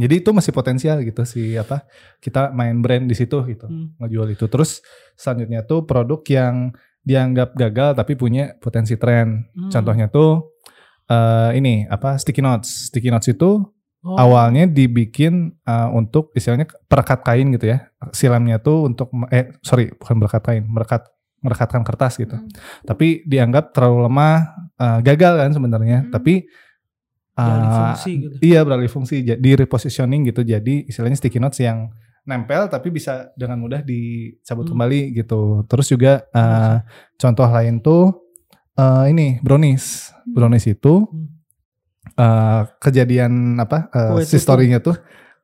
Jadi 0.00 0.24
itu 0.24 0.32
masih 0.32 0.56
potensial 0.56 1.04
gitu 1.04 1.28
sih 1.28 1.60
apa 1.60 1.84
kita 2.24 2.48
main 2.56 2.80
brand 2.80 3.04
di 3.04 3.12
situ 3.12 3.36
gitu 3.44 3.68
Hmm. 3.68 3.92
ngejual 4.00 4.32
itu. 4.32 4.48
Terus 4.48 4.80
selanjutnya 5.12 5.60
tuh 5.62 5.84
produk 5.84 6.24
yang 6.24 6.72
dianggap 7.00 7.52
gagal 7.52 7.94
tapi 7.94 8.16
punya 8.16 8.56
potensi 8.56 8.96
tren. 8.96 9.44
Hmm. 9.52 9.68
Contohnya 9.68 10.08
tuh 10.08 10.56
eh, 11.04 11.60
ini 11.60 11.84
apa 11.84 12.16
sticky 12.16 12.40
notes. 12.40 12.88
Sticky 12.88 13.12
notes 13.12 13.28
itu 13.28 13.60
Oh. 14.00 14.16
awalnya 14.16 14.64
dibikin 14.64 15.60
eh, 15.60 15.88
untuk 15.92 16.32
istilahnya 16.32 16.64
perekat 16.88 17.20
kain 17.20 17.52
gitu 17.52 17.68
ya. 17.68 17.92
Silamnya 18.10 18.56
tuh 18.56 18.88
untuk 18.88 19.12
eh 19.28 19.52
sorry 19.60 19.92
bukan 19.92 20.16
perekat 20.18 20.42
kain, 20.42 20.64
merekat 20.64 21.04
merekatkan 21.40 21.84
kertas 21.84 22.16
gitu. 22.16 22.32
Hmm. 22.32 22.48
Tapi 22.82 23.24
dianggap 23.24 23.72
terlalu 23.72 24.08
lemah, 24.08 24.36
eh, 24.74 24.98
gagal 25.00 25.32
kan 25.38 25.50
sebenarnya. 25.52 25.98
Hmm. 26.04 26.12
Tapi 26.12 26.48
Beralih 27.30 27.68
eh, 27.68 27.76
fungsi 27.76 28.10
gitu. 28.18 28.34
Iya 28.40 28.60
beralih 28.60 28.90
fungsi, 28.90 29.16
ja- 29.20 29.36
di 29.36 29.50
repositioning 29.52 30.28
gitu. 30.28 30.44
Jadi 30.44 30.84
istilahnya 30.84 31.16
sticky 31.16 31.36
notes 31.36 31.60
yang 31.60 31.88
nempel 32.22 32.68
tapi 32.68 32.88
bisa 32.88 33.32
dengan 33.32 33.56
mudah 33.56 33.80
dicabut 33.80 34.64
Hmm. 34.64 34.76
kembali 34.76 35.00
gitu. 35.14 35.64
Terus 35.64 35.86
juga 35.88 36.24
eh, 36.26 36.76
contoh 37.16 37.48
lain 37.48 37.80
tuh 37.80 38.16
eh, 38.74 39.04
ini 39.08 39.40
brownies. 39.40 40.08
Hmm. 40.24 40.32
Brownies 40.32 40.64
itu 40.66 41.04
Hmm. 41.04 41.39
Eh, 42.20 42.60
kejadian 42.78 43.32
apa? 43.56 43.88
eh, 43.88 44.10
Kue 44.12 44.22
si 44.22 44.36
story-nya 44.36 44.78
tuh 44.78 44.96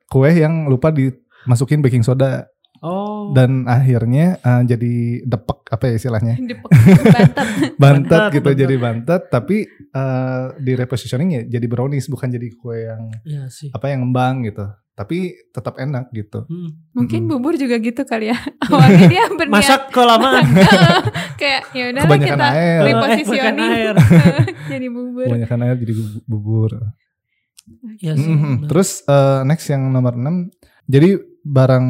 kue 0.05 0.29
yang 0.31 0.65
lupa 0.65 0.87
dimasukin 0.89 1.81
baking 1.81 2.01
soda 2.01 2.45
Oh. 2.77 3.33
dan 3.33 3.65
akhirnya 3.65 4.37
eh, 4.37 4.61
jadi 4.63 4.93
depek 5.25 5.65
apa 5.67 5.83
ya 5.83 5.93
istilahnya 5.97 6.37
Dipek- 6.53 6.69
bantet. 6.69 7.29
bantet 7.81 7.81
Bantet, 7.81 8.21
gitu 8.31 8.45
bantet. 8.45 8.61
jadi 8.61 8.75
bantet 8.77 9.21
tapi 9.27 9.57
eh, 9.89 10.45
di 10.55 10.73
repositioning 10.73 11.29
ya 11.31 11.41
jadi 11.49 11.65
brownies 11.65 12.05
bukan 12.05 12.29
jadi 12.29 12.47
kue 12.53 12.85
yang 12.85 13.09
Iya 13.25 13.49
sih. 13.49 13.73
apa 13.73 13.89
yang 13.89 14.05
ngembang 14.05 14.45
gitu 14.45 14.61
tapi 14.97 15.17
tetap 15.47 15.77
enak 15.77 16.09
gitu 16.09 16.41
Hmm. 16.43 16.73
Mungkin 16.91 17.21
Mm-mm. 17.21 17.37
bubur 17.37 17.53
juga 17.53 17.77
gitu 17.77 18.01
kali 18.01 18.27
ya. 18.27 18.37
Awalnya 18.65 19.05
dia 19.05 19.23
berniat 19.29 19.53
Masak 19.53 19.81
kelamaan. 19.89 20.45
kayak 21.39 21.61
ya 21.71 21.83
udah 21.91 22.01
kita 22.17 22.47
air. 22.49 22.81
repositioning 22.83 23.61
Eh, 23.63 23.77
air. 23.79 23.95
jadi 24.71 24.87
bubur. 24.89 25.25
kebanyakan 25.29 25.59
air 25.63 25.75
jadi 25.77 25.93
bu- 25.93 26.23
bubur 26.25 26.71
Iya 27.97 28.15
sih. 28.15 28.25
Mhm. 28.25 28.41
benar. 28.57 28.67
terus 28.67 28.89
eh, 29.03 29.41
next 29.43 29.67
yang 29.67 29.85
nomor 29.87 30.13
6 30.13 30.49
jadi 30.85 31.19
barang 31.43 31.87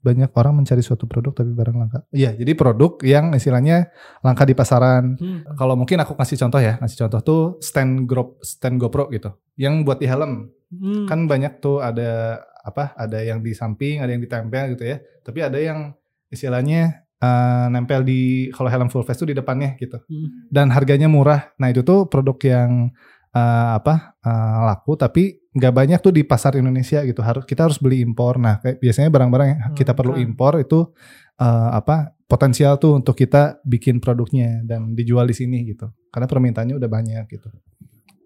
banyak 0.00 0.30
orang 0.32 0.54
mencari 0.56 0.80
suatu 0.80 1.04
produk 1.04 1.34
tapi 1.34 1.50
barang 1.50 1.76
langka 1.76 1.98
iya 2.10 2.30
jadi 2.30 2.54
produk 2.54 2.96
yang 3.02 3.30
istilahnya 3.32 3.90
langka 4.20 4.42
di 4.42 4.54
pasaran 4.54 5.14
Hmm. 5.14 5.42
kalau 5.54 5.74
mungkin 5.74 5.98
aku 5.98 6.14
kasih 6.14 6.38
contoh 6.38 6.58
ya 6.58 6.74
kasih 6.76 6.96
contoh 7.02 7.20
tuh 7.20 7.40
stand 7.60 8.02
GoPro 8.04 8.38
stand 8.40 8.78
GoPro 8.78 9.10
gitu 9.10 9.30
yang 9.54 9.82
buat 9.82 9.98
di 9.98 10.06
helm 10.06 10.48
Hmm. 10.66 11.06
kan 11.06 11.30
banyak 11.30 11.62
tuh 11.62 11.78
ada 11.78 12.42
apa 12.66 12.90
ada 12.98 13.22
yang 13.22 13.38
di 13.38 13.54
samping 13.54 14.02
ada 14.02 14.10
yang 14.10 14.22
ditempel 14.22 14.74
gitu 14.74 14.84
ya. 14.86 14.98
Tapi 15.22 15.38
ada 15.42 15.58
yang 15.62 15.94
istilahnya 16.28 17.06
eh, 17.22 17.66
nempel 17.70 18.02
di 18.02 18.50
kalau 18.50 18.66
helm 18.66 18.90
full 18.90 19.06
face 19.06 19.22
tuh 19.22 19.30
di 19.30 19.36
depannya 19.36 19.78
gitu. 19.78 19.98
Hmm. 20.02 20.50
dan 20.50 20.74
harganya 20.74 21.06
murah. 21.06 21.54
Nah 21.62 21.70
itu 21.70 21.86
tuh 21.86 22.10
produk 22.10 22.34
yang 22.42 22.90
eh, 23.30 23.70
apa 23.78 24.18
eh, 24.20 24.58
laku 24.66 24.98
tapi 24.98 25.38
nggak 25.56 25.72
banyak 25.72 25.98
tuh 26.04 26.12
di 26.12 26.26
pasar 26.26 26.58
Indonesia 26.58 27.00
gitu. 27.06 27.22
Harus 27.24 27.46
kita 27.48 27.64
harus 27.70 27.78
beli 27.80 28.02
impor. 28.04 28.36
Nah 28.36 28.58
kayak 28.60 28.82
biasanya 28.82 29.08
barang-barang 29.08 29.48
yang 29.48 29.60
kita 29.72 29.92
Hmm, 29.94 29.98
perlu 30.02 30.12
impor 30.20 30.58
itu 30.60 30.92
eh, 31.40 31.70
apa 31.72 32.12
potensial 32.26 32.74
tuh 32.82 32.98
untuk 32.98 33.14
kita 33.14 33.62
bikin 33.62 34.02
produknya 34.02 34.66
dan 34.66 34.98
dijual 34.98 35.24
di 35.30 35.36
sini 35.38 35.62
gitu. 35.62 35.88
Karena 36.10 36.26
permintaannya 36.26 36.74
udah 36.74 36.90
banyak 36.90 37.24
gitu. 37.30 37.48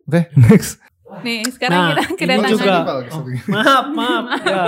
Oke 0.08 0.26
next 0.48 0.80
Nih, 1.24 1.40
sekarang 1.50 1.78
Nah, 1.78 1.88
kita 1.90 2.02
kedatangan 2.16 2.50
juga. 2.54 2.74
Oh, 3.10 3.22
maaf, 3.50 3.86
maaf. 3.92 4.24
ya. 4.46 4.66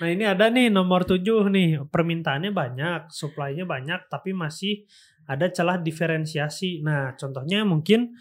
Nah 0.00 0.08
ini 0.10 0.24
ada 0.28 0.52
nih 0.52 0.68
nomor 0.68 1.08
7 1.08 1.48
nih. 1.48 1.80
Permintaannya 1.88 2.52
banyak, 2.52 3.08
supply-nya 3.08 3.64
banyak, 3.64 4.10
tapi 4.12 4.36
masih 4.36 4.84
ada 5.24 5.48
celah 5.48 5.80
diferensiasi. 5.80 6.84
Nah 6.84 7.16
contohnya 7.16 7.64
mungkin 7.64 8.12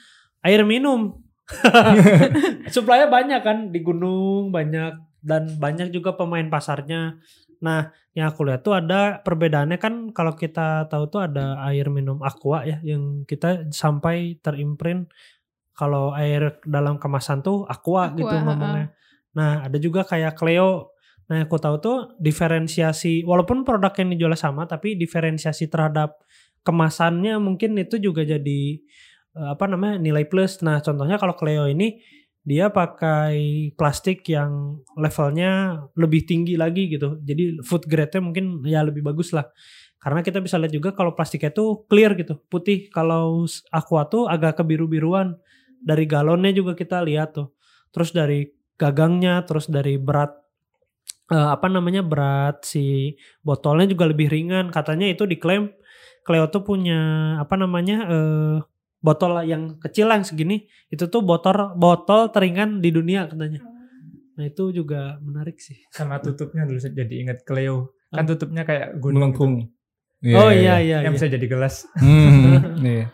air 0.45 0.63
minum. 0.63 1.19
supply-nya 2.73 3.11
banyak 3.11 3.41
kan 3.43 3.57
di 3.75 3.83
gunung 3.83 4.55
banyak 4.55 4.95
dan 5.19 5.51
banyak 5.59 5.91
juga 5.91 6.15
pemain 6.15 6.47
pasarnya. 6.47 7.19
Nah 7.61 7.91
yang 8.11 8.31
aku 8.31 8.43
lihat 8.47 8.63
tuh 8.63 8.75
ada 8.75 9.23
perbedaannya 9.23 9.79
kan 9.79 10.11
kalau 10.11 10.35
kita 10.35 10.87
tahu 10.91 11.07
tuh 11.07 11.21
ada 11.23 11.59
air 11.71 11.87
minum 11.87 12.19
aqua 12.19 12.67
ya 12.67 12.79
yang 12.83 13.23
kita 13.23 13.71
sampai 13.71 14.35
terimprint 14.43 15.07
kalau 15.81 16.13
air 16.13 16.61
dalam 16.61 17.01
kemasan 17.01 17.41
tuh 17.41 17.65
aqua, 17.65 18.13
Aqua, 18.13 18.17
gitu 18.21 18.35
ngomongnya. 18.37 18.93
Nah, 19.33 19.65
ada 19.65 19.77
juga 19.81 20.05
kayak 20.05 20.37
Cleo. 20.37 20.93
Nah, 21.25 21.49
aku 21.49 21.57
tahu 21.57 21.75
tuh 21.81 21.97
diferensiasi 22.21 23.25
walaupun 23.25 23.65
produk 23.65 23.89
yang 23.97 24.13
dijual 24.13 24.37
sama 24.37 24.69
tapi 24.69 24.93
diferensiasi 24.93 25.71
terhadap 25.71 26.21
kemasannya 26.61 27.39
mungkin 27.41 27.73
itu 27.81 27.97
juga 27.97 28.21
jadi 28.21 28.61
eh, 29.33 29.49
apa 29.49 29.65
namanya 29.65 29.97
nilai 29.97 30.29
plus. 30.29 30.61
Nah, 30.61 30.77
contohnya 30.85 31.17
kalau 31.17 31.33
Cleo 31.33 31.65
ini 31.65 31.97
dia 32.41 32.73
pakai 32.73 33.69
plastik 33.77 34.25
yang 34.25 34.81
levelnya 34.97 35.81
lebih 35.97 36.25
tinggi 36.25 36.57
lagi 36.57 36.89
gitu. 36.89 37.21
Jadi 37.21 37.61
food 37.65 37.85
grade-nya 37.85 38.21
mungkin 38.21 38.45
ya 38.65 38.85
lebih 38.85 39.01
bagus 39.05 39.33
lah. 39.33 39.49
Karena 40.01 40.25
kita 40.25 40.41
bisa 40.41 40.57
lihat 40.57 40.73
juga 40.73 40.89
kalau 40.97 41.13
plastiknya 41.13 41.53
tuh 41.53 41.85
clear 41.85 42.17
gitu, 42.17 42.41
putih. 42.49 42.89
Kalau 42.89 43.45
aqua 43.69 44.09
tuh 44.09 44.25
agak 44.25 44.57
kebiru-biruan. 44.61 45.37
Dari 45.81 46.05
galonnya 46.05 46.53
juga 46.53 46.77
kita 46.77 47.01
lihat 47.01 47.33
tuh. 47.35 47.53
Terus 47.89 48.13
dari 48.13 48.45
gagangnya, 48.77 49.43
terus 49.43 49.67
dari 49.67 49.97
berat 49.97 50.31
eh, 51.33 51.49
apa 51.51 51.67
namanya 51.67 52.05
berat 52.05 52.63
si 52.63 53.17
botolnya 53.41 53.89
juga 53.89 54.09
lebih 54.09 54.29
ringan. 54.29 54.69
Katanya 54.69 55.09
itu 55.09 55.25
diklaim 55.25 55.73
Cleo 56.21 56.45
tuh 56.53 56.61
punya 56.61 57.35
apa 57.41 57.57
namanya 57.57 57.97
eh, 58.05 58.57
botol 59.01 59.41
yang 59.41 59.81
kecil 59.81 60.13
yang 60.13 60.21
segini 60.21 60.69
itu 60.93 61.09
tuh 61.09 61.25
botol 61.25 61.73
botol 61.73 62.29
teringan 62.29 62.79
di 62.79 62.93
dunia 62.93 63.25
katanya. 63.25 63.65
Nah 64.37 64.45
itu 64.45 64.69
juga 64.69 65.17
menarik 65.19 65.57
sih. 65.57 65.81
Sama 65.89 66.21
tutupnya 66.21 66.69
dulu 66.69 66.77
saya 66.77 66.93
jadi 66.93 67.25
ingat 67.25 67.41
Cleo. 67.41 67.97
Kan 68.13 68.29
tutupnya 68.29 68.61
kayak 68.67 69.01
gunung. 69.01 69.33
melengkung 69.33 69.53
oh 70.29 70.51
iya 70.53 70.77
iya. 70.77 70.97
Yang 71.01 71.13
iya. 71.13 71.17
bisa 71.17 71.27
jadi 71.33 71.45
gelas. 71.49 71.75
Hmm, 71.97 72.77
iya. 72.85 73.09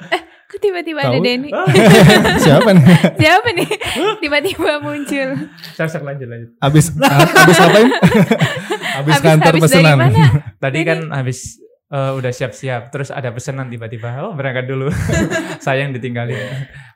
Kok 0.48 0.60
tiba-tiba 0.64 1.04
ada? 1.04 1.20
Denny? 1.20 1.52
siapa 2.48 2.72
nih 2.72 2.88
Siapa 3.20 3.50
nih? 3.52 3.68
Tiba-tiba 4.24 4.80
muncul. 4.80 5.30
Saya 5.76 6.00
lanjut 6.00 6.28
lanjut. 6.32 6.50
abis 6.64 6.96
abis 6.96 7.58
ngapain 7.60 7.90
abis 9.04 9.14
kantor 9.20 9.54
habis 9.60 9.62
dari 9.68 9.84
pesanan? 9.84 10.12
Tadi 10.64 10.80
kan 10.88 11.00
habis 11.12 11.60
eh, 11.88 12.12
udah 12.16 12.32
siap-siap, 12.32 12.92
terus 12.92 13.12
ada 13.12 13.32
pesanan 13.32 13.68
tiba-tiba, 13.68 14.24
oh 14.24 14.32
berangkat 14.36 14.72
dulu. 14.72 14.88
Sayang 15.66 15.92
ditinggalin. 15.92 16.40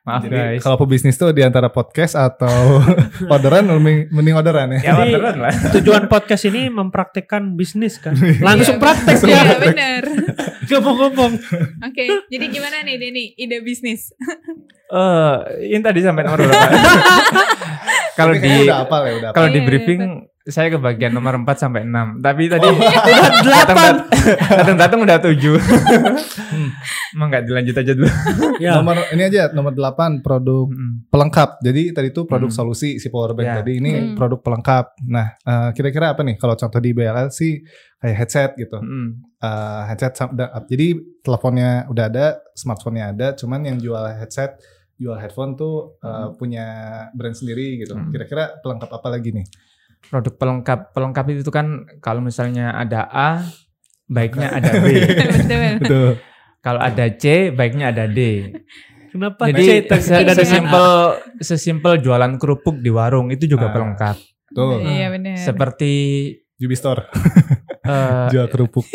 Maaf 0.01 0.25
Jadi 0.25 0.34
guys. 0.34 0.62
kalau 0.65 0.81
pebisnis 0.81 1.13
tuh 1.13 1.29
di 1.29 1.46
antara 1.46 1.70
podcast 1.70 2.17
atau 2.17 2.81
orderan 3.29 3.70
mending, 4.10 4.34
orderan 4.34 4.74
ya. 4.74 4.79
ya 4.81 4.91
Jadi- 4.98 5.13
orderan 5.13 5.36
lah. 5.38 5.53
Tujuan 5.77 6.03
podcast 6.10 6.43
ini 6.50 6.74
mempraktikkan 6.74 7.53
bisnis 7.53 8.01
kan. 8.01 8.17
Langsung 8.41 8.79
Iya, 8.79 8.84
praktek 8.84 9.15
Iya 9.22 9.38
ya. 9.38 10.00
Ngomong-ngomong. 10.72 11.34
Oke, 11.84 12.04
jadi 12.32 12.46
gimana 12.48 12.80
nih 12.88 12.96
Denny? 12.96 13.25
Ide 13.36 13.60
bisnis? 13.60 14.16
Eh, 14.92 15.36
ini 15.72 15.84
tadi 15.84 16.00
sampai 16.04 16.24
nomor 16.24 16.40
berapa? 16.44 16.68
kalau 18.13 18.34
di 18.34 18.48
ya, 18.48 18.62
udah 18.63 18.77
apal. 18.84 19.01
kalau 19.32 19.48
di 19.50 19.58
Iya, 19.58 19.68
briefing 19.68 20.01
saya 20.41 20.68
ke 20.68 20.77
bagian 20.77 21.13
nomor 21.13 21.38
4 21.38 21.53
sampai 21.56 21.86
6. 21.86 22.18
Tapi 22.18 22.50
tadi 22.50 22.65
Oh. 22.65 22.74
Udah 22.74 23.41
delapan. 23.46 23.94
datang-datang 24.50 25.00
udah 25.00 25.18
7. 25.22 25.38
Emang 27.13 27.27
nggak 27.30 27.44
dilanjut 27.46 27.75
aja 27.77 27.94
dulu. 27.94 28.10
Ya. 28.58 28.77
Nomor 28.77 29.06
ini 29.10 29.24
aja 29.24 29.50
nomor 29.51 29.74
8 29.74 30.22
produk 30.22 30.65
Mm. 30.65 31.10
pelengkap. 31.10 31.62
Jadi 31.62 31.91
tadi 31.91 32.08
itu 32.10 32.25
produk 32.25 32.50
Hmm. 32.50 32.58
solusi 32.58 32.98
si 32.98 33.10
power 33.10 33.34
bank 33.34 33.48
Ya. 33.48 33.56
tadi 33.58 33.74
ini 33.77 33.91
Hmm. 33.91 34.13
produk 34.13 34.39
pelengkap. 34.39 34.86
Nah, 35.08 35.27
eh, 35.36 35.70
kira-kira 35.74 36.13
apa 36.13 36.22
nih 36.22 36.38
kalau 36.38 36.53
contoh 36.53 36.77
di 36.77 36.89
BLL 36.91 37.30
sih 37.30 37.62
kayak 37.98 38.15
headset 38.18 38.50
gitu. 38.56 38.77
Mm. 38.77 39.10
Eh, 39.38 39.82
headset 39.88 40.13
jadi 40.68 40.88
teleponnya 41.20 41.86
udah 41.88 42.06
ada, 42.08 42.25
smartphone-nya 42.53 43.06
ada, 43.10 43.27
cuman 43.34 43.62
yang 43.63 43.77
jual 43.77 44.01
headset 44.12 44.58
jual 45.01 45.17
headphone 45.17 45.58
tuh 45.58 45.98
uh, 46.00 46.29
punya 46.38 46.65
brand 47.12 47.34
sendiri 47.34 47.81
gitu. 47.81 47.98
Hmm. 47.98 48.13
Kira-kira 48.13 48.62
pelengkap 48.62 48.93
apa 48.93 49.08
lagi 49.10 49.34
nih? 49.34 49.46
Produk 50.05 50.34
pelengkap 50.38 50.93
pelengkap 50.93 51.25
itu 51.34 51.50
kan 51.50 51.67
kalau 51.98 52.22
misalnya 52.22 52.70
ada 52.72 53.10
A, 53.10 53.41
baiknya 54.05 54.53
ada 54.62 54.70
B. 54.77 54.86
Betul. 54.93 55.77
Betul. 55.81 56.10
kalau 56.62 56.77
ada 56.77 57.05
C, 57.10 57.50
baiknya 57.50 57.89
ada 57.89 58.05
D. 58.05 58.53
Kenapa 59.12 59.50
Jadi 59.50 59.63
C 59.65 59.70
tidak 59.89 60.24
ada 60.24 60.34
sesimpel 60.38 60.88
sesimpel 61.41 61.93
jualan 62.00 62.38
kerupuk 62.38 62.79
di 62.79 62.88
warung 62.88 63.27
itu 63.27 63.50
juga 63.50 63.67
Ah. 63.67 63.74
pelengkap. 63.74 64.15
Tuh. 64.53 64.79
Iya 64.79 65.10
benar. 65.10 65.36
Seperti 65.36 65.91
Jubi 66.55 66.77
Store 66.77 67.10
eh, 67.89 68.27
jual 68.29 68.46
kerupuk. 68.48 68.86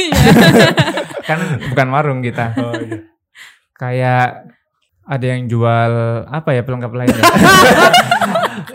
kan 1.28 1.38
bukan 1.68 1.88
warung 1.90 2.20
kita. 2.22 2.54
Oh, 2.54 2.72
iya. 2.78 3.02
Kayak 3.74 4.28
ada 5.06 5.22
yang 5.24 5.46
jual 5.46 5.92
apa 6.26 6.50
ya 6.50 6.62
pelengkap 6.62 6.90
lainnya? 6.92 7.22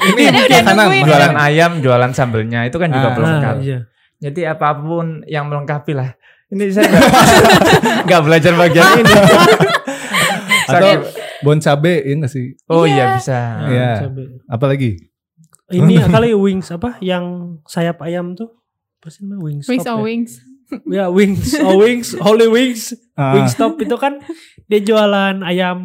Ini 0.02 0.24
udah 0.28 0.64
nungguin. 0.66 1.04
jualan 1.04 1.36
ayam, 1.36 1.72
jualan 1.78 2.12
sambelnya 2.12 2.64
itu 2.64 2.76
kan 2.76 2.90
juga 2.90 3.10
Ah. 3.10 3.16
pelengkap. 3.16 3.56
Nah, 3.56 3.62
iya. 3.62 3.80
Jadi 4.18 4.42
apa 4.44 4.74
pun 4.74 5.22
yang 5.26 5.46
melengkapi 5.46 5.92
lah. 5.92 6.16
Ini 6.48 6.64
saya 6.70 6.88
nggak- 8.04 8.24
belajar 8.28 8.54
bagian 8.56 8.86
ini. 8.98 9.14
Atau 10.72 11.04
bon 11.42 11.58
cabe 11.58 12.02
ini 12.02 12.16
nggak 12.18 12.32
sih? 12.32 12.56
oh 12.66 12.84
Iya. 12.84 12.94
iya 12.94 13.06
bisa. 13.14 13.40
Iya. 13.66 13.92
Cabe. 14.02 14.24
Apa 14.48 14.66
lagi? 14.68 14.92
Ini 15.68 15.96
kali 16.06 16.32
wings 16.34 16.68
apa 16.70 17.00
yang 17.00 17.24
sayap 17.64 18.00
ayam 18.00 18.36
tuh? 18.36 18.52
Apa 19.00 19.08
sih 19.08 19.24
namanya 19.24 19.42
wings? 19.42 19.66
Wings 19.66 19.86
on 19.86 19.98
ya? 19.98 20.04
wings. 20.04 20.34
Ya 20.98 21.12
wings, 21.12 21.56
oh 21.60 21.80
wings, 21.80 22.16
holy 22.16 22.48
wings, 22.48 22.96
Ah, 23.16 23.36
Wingstop 23.36 23.76
itu 23.84 23.96
kan 24.00 24.24
dia 24.66 24.80
jualan 24.80 25.44
ayam 25.44 25.80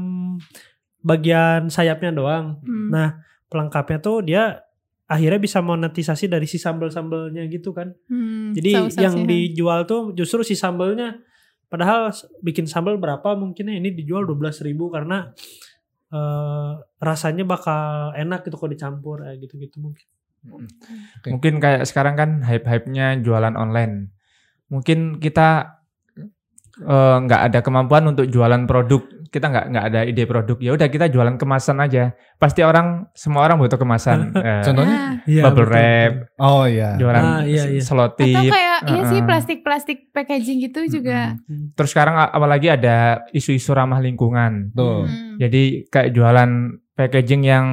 bagian 1.02 1.68
sayapnya 1.70 2.14
doang. 2.14 2.58
Hmm. 2.62 2.90
Nah 2.90 3.08
pelengkapnya 3.46 3.98
tuh 4.02 4.22
dia 4.26 4.62
akhirnya 5.06 5.38
bisa 5.38 5.62
monetisasi 5.62 6.26
dari 6.26 6.50
si 6.50 6.58
sambel-sambelnya 6.58 7.46
gitu 7.46 7.70
kan. 7.70 7.94
Hmm, 8.10 8.50
Jadi 8.54 8.70
saus-sausnya. 8.74 9.02
yang 9.06 9.14
dijual 9.26 9.86
tuh 9.86 10.10
justru 10.14 10.42
si 10.42 10.58
sambelnya. 10.58 11.22
Padahal 11.66 12.14
bikin 12.42 12.66
sambal 12.70 12.94
berapa 12.98 13.34
mungkinnya 13.34 13.74
ini 13.74 13.90
dijual 13.90 14.22
12.000 14.22 14.66
ribu 14.70 14.86
karena 14.90 15.34
eh, 16.14 16.72
rasanya 17.02 17.42
bakal 17.42 18.14
enak 18.14 18.46
gitu 18.46 18.54
kalau 18.58 18.70
dicampur 18.70 19.26
kayak 19.26 19.38
gitu-gitu 19.42 19.82
mungkin. 19.82 20.06
Mungkin 21.26 21.58
kayak 21.58 21.82
sekarang 21.90 22.14
kan 22.14 22.30
hype-hype-nya 22.46 23.18
jualan 23.18 23.54
online. 23.58 24.14
Mungkin 24.68 25.18
kita 25.18 25.78
eh, 26.76 27.16
nggak 27.24 27.40
ada 27.52 27.58
kemampuan 27.60 28.04
untuk 28.06 28.26
jualan 28.26 28.66
produk. 28.66 29.02
Kita 29.26 29.50
nggak 29.50 29.66
nggak 29.74 29.84
ada 29.90 30.00
ide 30.06 30.24
produk. 30.24 30.56
Ya 30.60 30.70
udah 30.72 30.86
kita 30.86 31.10
jualan 31.10 31.34
kemasan 31.36 31.82
aja. 31.82 32.14
Pasti 32.36 32.62
orang 32.62 33.10
semua 33.12 33.44
orang 33.44 33.58
butuh 33.58 33.76
kemasan. 33.76 34.30
Eh, 34.36 34.62
Contohnya? 34.62 34.96
Ah, 34.96 35.12
Iya, 35.26 35.42
bubble 35.42 35.66
betul, 35.66 35.74
wrap, 35.74 36.12
Oh 36.38 36.64
iya. 36.64 36.94
jualan 36.94 37.18
Ah, 37.18 37.42
iya, 37.42 37.66
iya. 37.66 37.82
selotip. 37.82 38.30
atau 38.30 38.46
kayak 38.46 38.78
iya 38.86 39.02
sih 39.10 39.18
uh-uh. 39.18 39.26
plastik-plastik 39.26 39.98
packaging 40.14 40.58
gitu 40.62 40.80
juga. 40.86 41.34
Hmm. 41.50 41.74
Terus 41.74 41.90
sekarang 41.90 42.14
apalagi 42.30 42.70
ada 42.70 43.26
isu-isu 43.34 43.74
ramah 43.74 43.98
lingkungan. 43.98 44.70
Tuh. 44.70 45.02
Hmm. 45.02 45.34
Jadi 45.42 45.90
kayak 45.90 46.14
jualan 46.14 46.50
packaging 46.94 47.42
yang 47.42 47.66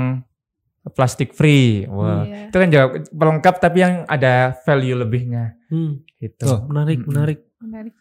plastik 0.89 1.31
free. 1.31 1.85
Wah, 1.85 2.23
Iya. 2.23 2.51
itu 2.51 2.55
kan 2.55 2.67
juga 2.67 2.83
pelengkap 3.07 3.55
tapi 3.57 3.77
yang 3.79 4.03
ada 4.03 4.51
value 4.61 4.97
lebihnya 4.97 5.55
Hmm, 5.67 6.03
gitu. 6.17 6.43
Tuh. 6.43 6.59
menarik, 6.65 6.99
Mm-mm. 6.99 7.09
menarik. 7.09 7.39
Menarik. 7.57 7.93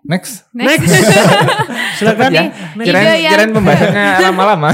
Next. 0.00 0.46
Next. 0.50 0.88
Silakan 1.98 2.30
ya. 2.30 2.44
Kirain, 2.76 3.06
yang- 3.18 3.32
kirain 3.34 3.50
pembahasannya 3.52 4.06
lama-lama. 4.26 4.70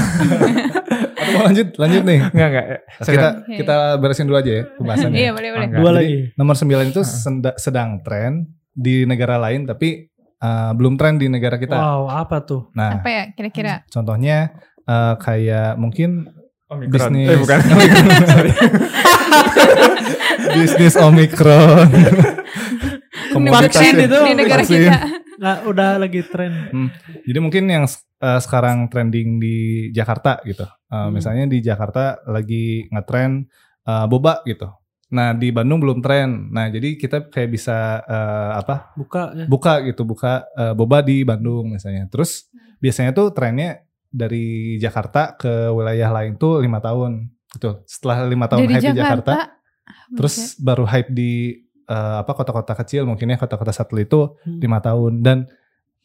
Atau 1.15 1.31
mau 1.33 1.43
lanjut? 1.43 1.67
Lanjut 1.75 2.03
nih. 2.03 2.19
Enggak, 2.25 2.47
enggak. 2.47 2.67
Kita 3.01 3.27
Oke. 3.35 3.55
kita 3.57 3.75
beresin 3.97 4.25
dulu 4.25 4.37
aja 4.37 4.51
ya 4.51 4.63
pembahasannya. 4.71 5.17
Iya 5.17 5.29
boleh 5.31 5.49
boleh. 5.51 5.67
Dua 5.71 5.81
Jadi, 5.83 5.97
lagi. 5.97 6.17
Nomor 6.35 6.55
9 6.55 6.85
itu 6.87 7.01
senda- 7.03 7.57
sedang 7.57 7.99
tren 7.99 8.45
di 8.69 9.03
negara 9.03 9.35
lain 9.39 9.65
tapi 9.65 10.07
uh, 10.39 10.71
belum 10.71 10.93
tren 10.95 11.17
di 11.17 11.27
negara 11.27 11.57
kita. 11.57 11.73
Wow, 11.73 12.05
apa 12.07 12.37
tuh? 12.41 12.69
Nah, 12.71 13.01
Apa 13.01 13.09
ya 13.09 13.23
kira-kira? 13.31 13.81
contohnya 13.87 14.53
uh, 14.83 15.17
kayak 15.17 15.75
mungkin 15.75 16.29
Omikron. 16.65 17.13
bisnis 17.13 17.29
Eh, 17.29 17.37
bukan. 17.37 17.59
Bisnis 20.55 20.95
Omikron. 21.05 21.89
Vaksin 23.55 23.93
ya. 23.99 24.07
itu. 24.07 24.19
Di 24.23 24.33
negara 24.33 24.63
Vaksin. 24.63 24.87
kita. 24.87 24.99
Nggak, 25.35 25.57
udah 25.67 25.89
lagi 25.99 26.21
tren. 26.31 26.53
Jadi 27.27 27.39
mungkin 27.43 27.63
yang 27.67 27.83
uh, 28.23 28.39
sekarang 28.39 28.87
trending 28.87 29.37
di 29.37 29.57
Jakarta 29.91 30.39
gitu. 30.43 30.63
Uh, 30.87 31.05
Hmm. 31.05 31.11
Misalnya 31.11 31.43
di 31.45 31.59
Jakarta 31.59 32.23
lagi 32.23 32.87
ngetren 32.87 33.43
uh, 33.83 34.07
boba 34.07 34.39
gitu. 34.47 34.71
Nah 35.11 35.35
di 35.35 35.51
Bandung 35.51 35.83
belum 35.83 35.99
tren. 35.99 36.49
Nah 36.49 36.71
jadi 36.71 36.95
kita 36.95 37.29
kayak 37.29 37.49
bisa 37.51 37.99
uh, 38.01 38.51
apa 38.57 38.95
Buka 38.95 39.35
ya. 39.35 39.45
buka 39.45 39.73
gitu 39.83 40.07
buka 40.07 40.47
uh, 40.55 40.71
boba 40.71 41.03
di 41.03 41.21
Bandung 41.21 41.75
misalnya. 41.75 42.07
Terus 42.07 42.47
biasanya 42.79 43.11
tuh 43.11 43.35
trennya 43.35 43.83
dari 44.15 44.79
Jakarta 44.79 45.35
ke 45.35 45.67
wilayah 45.75 46.09
lain 46.15 46.39
tuh 46.39 46.63
lima 46.63 46.79
tahun. 46.79 47.27
Gitu. 47.51 47.83
Setelah 47.83 48.23
lima 48.23 48.47
tahun 48.47 48.63
Dari 48.63 48.73
hype 48.79 48.83
di 48.83 48.99
Jakarta, 48.99 49.33
Jakarta. 49.35 50.15
terus 50.15 50.35
baru 50.59 50.83
hype 50.87 51.11
di 51.11 51.31
uh, 51.87 52.23
apa 52.23 52.31
kota-kota 52.31 52.73
kecil 52.75 53.03
mungkin 53.03 53.31
ya 53.31 53.37
kota-kota 53.37 53.75
satelit 53.75 54.07
itu 54.07 54.31
Hmm. 54.47 54.59
lima 54.63 54.79
tahun. 54.79 55.19
Dan 55.19 55.37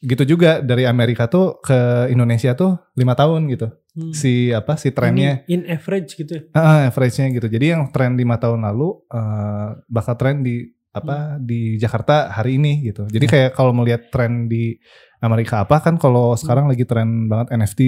gitu 0.00 0.24
juga 0.24 0.64
dari 0.64 0.88
Amerika 0.88 1.28
tuh 1.28 1.60
ke 1.60 2.08
Indonesia 2.10 2.56
tuh 2.58 2.74
lima 2.98 3.14
tahun 3.14 3.46
gitu. 3.48 3.70
Hmm. 3.90 4.14
si 4.14 4.54
apa 4.54 4.78
si 4.78 4.94
trennya. 4.94 5.42
Ini 5.50 5.50
in 5.50 5.62
average 5.66 6.14
gitu 6.14 6.46
ah, 6.54 6.86
average-nya 6.86 7.26
gitu. 7.34 7.50
Jadi 7.50 7.74
yang 7.74 7.90
tren 7.90 8.14
lima 8.14 8.38
tahun 8.38 8.62
lalu 8.62 9.02
eh, 9.10 9.68
bakal 9.90 10.14
tren 10.14 10.46
di 10.46 10.62
apa 10.94 11.38
di 11.42 11.74
Jakarta 11.74 12.30
hari 12.30 12.58
ini 12.62 12.86
gitu. 12.86 13.10
Jadi 13.10 13.26
kayak 13.26 13.50
kalau 13.54 13.74
melihat 13.74 14.06
tren 14.10 14.46
di 14.46 14.78
Amerika 15.20 15.62
apa 15.62 15.78
kan 15.78 15.96
kalau 15.96 16.33
sekarang 16.35 16.64
lagi 16.64 16.85
tren 16.85 17.28
banget 17.28 17.52
NFT 17.52 17.80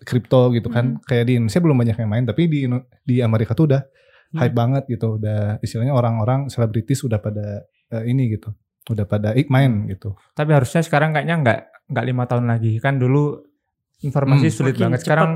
kripto 0.00 0.48
gitu 0.50 0.68
kan 0.68 0.96
kayak 1.04 1.24
di 1.24 1.32
Indonesia 1.36 1.60
belum 1.60 1.76
banyak 1.76 1.96
yang 1.96 2.08
main 2.08 2.24
tapi 2.24 2.48
di 2.48 2.64
di 3.00 3.20
Amerika 3.20 3.52
tuh 3.52 3.68
udah 3.68 3.82
Hmm. 4.30 4.38
hype 4.40 4.54
banget 4.54 4.82
gitu 4.86 5.18
udah 5.18 5.58
istilahnya 5.58 5.90
orang-orang 5.90 6.46
selebritis 6.46 7.02
udah 7.02 7.18
pada 7.18 7.66
eh, 7.90 8.04
ini 8.06 8.30
gitu 8.30 8.54
udah 8.86 9.02
pada 9.02 9.34
ik 9.34 9.50
main 9.50 9.90
gitu 9.90 10.14
Tapi 10.32 10.54
harusnya 10.54 10.80
sekarang 10.80 11.10
kayaknya 11.10 11.34
enggak 11.36 11.58
enggak 11.90 12.04
lima 12.06 12.24
tahun 12.24 12.46
lagi. 12.46 12.78
Kan 12.78 13.02
dulu 13.02 13.42
informasi 14.00 14.46
Hmm. 14.46 14.54
sulit 14.54 14.74
Makin 14.74 14.84
banget. 14.86 15.00
Sekarang 15.02 15.30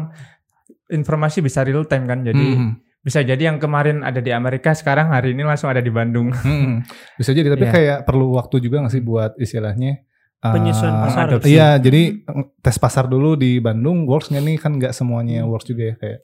informasi 0.87 1.43
bisa 1.43 1.61
real 1.61 1.85
time 1.85 2.07
kan. 2.07 2.23
Jadi 2.23 2.47
Hmm. 2.55 2.79
bisa 3.03 3.21
jadi 3.21 3.51
yang 3.51 3.59
kemarin 3.59 4.01
ada 4.01 4.23
di 4.23 4.31
Amerika 4.31 4.73
sekarang 4.73 5.11
hari 5.11 5.35
ini 5.35 5.43
langsung 5.43 5.69
ada 5.69 5.83
di 5.83 5.91
Bandung. 5.91 6.31
Hmm, 6.33 6.81
bisa 7.19 7.35
jadi 7.35 7.51
tapi 7.51 7.67
Iya. 7.67 7.73
kayak 7.77 7.99
perlu 8.07 8.33
waktu 8.33 8.63
juga 8.63 8.81
nggak 8.81 8.95
sih 8.95 9.03
buat 9.03 9.35
istilahnya 9.37 9.91
uh, 9.91 10.14
Penyesuaian 10.47 10.97
pasar. 11.01 11.25
adopsi. 11.27 11.49
Iya, 11.51 11.69
jadi 11.79 12.03
eh, 12.21 12.45
tes 12.59 12.77
pasar 12.77 13.05
dulu 13.05 13.33
di 13.35 13.57
Bandung 13.59 14.05
works 14.05 14.29
nggak 14.29 14.43
nih 14.43 14.57
kan 14.59 14.73
nggak 14.75 14.93
semuanya 14.93 15.41
Hmm. 15.41 15.49
works 15.49 15.65
juga 15.65 15.83
ya 15.87 15.97
kayak. 15.97 16.21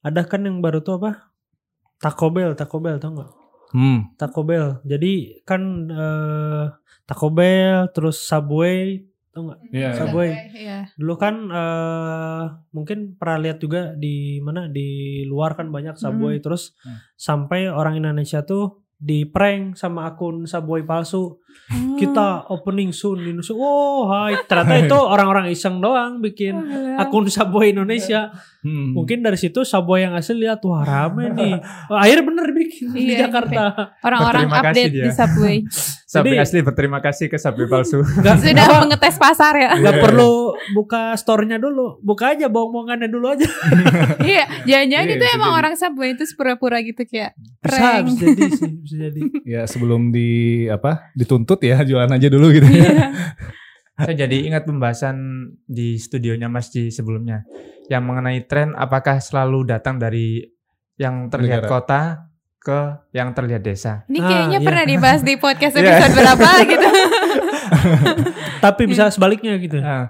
Ada 0.00 0.20
kan 0.24 0.40
yang 0.42 0.58
baru 0.58 0.80
tuh 0.80 0.96
apa? 0.96 1.30
Taco 1.96 2.26
Bell, 2.28 2.54
Taco 2.54 2.78
Bell 2.78 2.96
tau 2.96 3.12
nggak? 3.12 3.30
Hmm. 3.70 3.98
Taco 4.16 4.40
Bell. 4.42 4.80
Jadi 4.82 5.12
kan 5.44 5.62
eh, 5.86 6.64
Taco 7.04 7.28
Bell, 7.28 7.86
terus 7.90 8.18
Subway, 8.18 9.04
tau 9.30 9.46
nggak? 9.46 9.60
Iya. 9.70 9.90
Subway. 9.94 10.30
Iya. 10.52 10.78
Dulu 10.96 11.14
kan 11.14 11.34
eh, 11.46 12.42
mungkin 12.70 13.14
pernah 13.14 13.38
lihat 13.40 13.58
juga 13.58 13.92
di 13.94 14.40
mana 14.40 14.66
di 14.66 15.22
luar 15.22 15.52
kan 15.52 15.68
banyak 15.68 15.94
Subway 15.94 16.40
terus 16.40 16.72
Hmm. 16.80 16.98
sampai 17.14 17.68
orang 17.68 17.94
Indonesia 17.96 18.40
tuh 18.40 18.80
di 18.96 19.24
prank 19.24 19.76
sama 19.76 20.04
akun 20.06 20.44
Subway 20.44 20.82
palsu. 20.82 21.38
Hmm. 21.66 21.94
Kita 21.94 22.26
opening 22.48 22.90
soon 22.90 23.20
di 23.20 23.30
Indonesia. 23.30 23.54
Oh, 23.54 24.08
hai. 24.08 24.34
Ternyata 24.42 24.74
itu 24.80 24.98
orang-orang 25.14 25.46
iseng 25.48 25.78
doang 25.78 26.18
bikin 26.18 26.58
akun 26.96 27.26
Subway 27.26 27.70
Indonesia. 27.70 28.34
Hmm. 28.60 28.92
Mungkin 28.92 29.20
dari 29.20 29.34
situ 29.34 29.62
Subway 29.62 30.02
yang 30.02 30.12
asli 30.12 30.36
lihat 30.40 30.60
wah 30.62 30.82
rame 30.82 31.30
nih. 31.38 31.54
Wah, 31.86 31.98
akhirnya 32.00 32.24
bener 32.24 32.46
bikin 32.50 32.90
di 32.90 33.00
Iya, 33.08 33.24
Jakarta. 33.24 33.94
Orang-orang 34.00 34.44
Berterima 34.44 34.58
kasih 34.58 34.68
update 34.68 34.92
dia. 34.92 35.04
di 35.04 35.10
subway. 35.10 35.56
Subway 36.10 36.34
Jadi- 36.34 36.42
asli 36.42 36.58
berterima 36.60 36.98
kasih 36.98 37.26
ke 37.26 37.38
Subway 37.38 37.66
palsu. 37.66 38.02
Gak, 38.02 38.42
Sudah 38.42 38.66
mengetes 38.80 39.14
pasar 39.14 39.54
ya. 39.54 39.70
Gak 39.78 40.02
perlu 40.02 40.32
buka 40.72 41.14
store-nya 41.14 41.54
dulu. 41.56 42.02
Buka 42.02 42.34
aja 42.34 42.50
bohong-bohongannya 42.50 43.06
dulu 43.06 43.30
aja. 43.30 43.46
iya, 44.20 44.42
jangan-jangan 44.64 45.06
Iya, 45.06 45.14
itu 45.14 45.22
bisa 45.22 45.34
emang 45.34 45.48
jadi. 45.48 45.60
orang 45.60 45.74
subway 45.74 46.08
itu 46.10 46.24
pura-pura 46.34 46.78
gitu 46.80 47.02
kayak 47.04 47.38
Bisa, 47.38 47.62
prank. 47.62 48.04
bisa 48.08 48.24
jadi 48.26 48.50
sih. 48.50 48.70
Bisa 48.76 48.96
jadi. 49.00 49.20
Ya 49.46 49.62
sebelum 49.64 50.10
di 50.10 50.28
apa 50.66 51.14
dituntut 51.14 51.39
ya 51.60 51.80
jualan 51.82 52.10
aja 52.10 52.28
dulu 52.28 52.50
gitu. 52.50 52.66
Iya. 52.66 53.10
Saya 54.00 54.16
jadi 54.16 54.48
ingat 54.48 54.64
pembahasan 54.64 55.16
di 55.68 56.00
studionya 56.00 56.48
Mas 56.48 56.72
di 56.72 56.88
sebelumnya 56.88 57.44
yang 57.92 58.08
mengenai 58.08 58.48
tren 58.48 58.72
apakah 58.72 59.20
selalu 59.20 59.68
datang 59.68 60.00
dari 60.00 60.40
yang 60.96 61.28
terlihat 61.28 61.64
Negara. 61.64 61.72
kota 61.72 62.00
ke 62.56 62.80
yang 63.12 63.32
terlihat 63.32 63.60
desa. 63.60 64.04
Ini 64.08 64.20
Ah, 64.20 64.24
kayaknya 64.24 64.58
iya. 64.60 64.66
pernah 64.68 64.84
dibahas 64.84 65.20
di 65.20 65.36
podcast 65.36 65.76
Iya. 65.80 65.84
episode 65.84 66.14
berapa 66.16 66.48
gitu. 66.64 66.88
Tapi 68.64 68.82
bisa 68.84 69.08
sebaliknya 69.08 69.56
gitu. 69.56 69.80
Nah, 69.80 70.08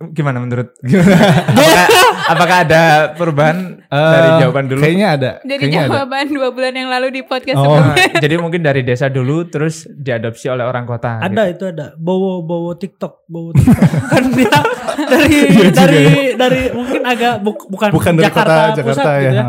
gimana 0.00 0.38
menurut 0.38 0.78
apakah, 1.50 1.86
apakah 2.28 2.56
ada 2.62 2.82
perubahan 3.12 3.82
dari 3.84 4.28
Eh, 4.28 4.38
jawaban 4.38 4.64
dulu? 4.66 4.78
Kayaknya 4.78 5.08
ada. 5.10 5.30
Dari 5.40 5.58
kayaknya 5.58 5.80
ada. 5.80 5.90
jawaban 5.96 6.26
dua 6.28 6.48
bulan 6.50 6.70
yang 6.72 6.86
lalu 6.86 7.08
di 7.10 7.22
podcast 7.22 7.56
Oh. 7.56 7.66
sebelumnya. 7.66 8.06
Jadi 8.22 8.34
mungkin 8.36 8.60
dari 8.60 8.82
desa 8.82 9.08
dulu 9.08 9.42
terus 9.44 9.90
diadopsi 9.90 10.46
oleh 10.46 10.62
orang 10.62 10.84
kota. 10.84 11.18
Ada 11.18 11.48
gitu. 11.48 11.66
itu 11.66 11.74
ada. 11.74 11.86
Bowo 11.96 12.40
bowo 12.40 12.76
TikTok, 12.76 13.26
bowo 13.26 13.50
TikTok. 13.50 13.80
kan 14.12 14.24
dia 14.30 14.54
dari 15.00 15.34
Iya 15.34 15.50
juga 15.50 15.70
dari 15.80 16.04
dari 16.36 16.62
mungkin 16.70 17.00
agak 17.02 17.34
buk- 17.40 17.66
bukan, 17.66 17.88
Bukan 17.90 18.12
dari 18.14 18.24
Jakarta, 18.24 18.52
kota 18.52 18.62
pusat 18.62 18.78
Jakarta 18.78 19.10
gitu 19.16 19.26
ya. 19.26 19.34
ya. 19.34 19.44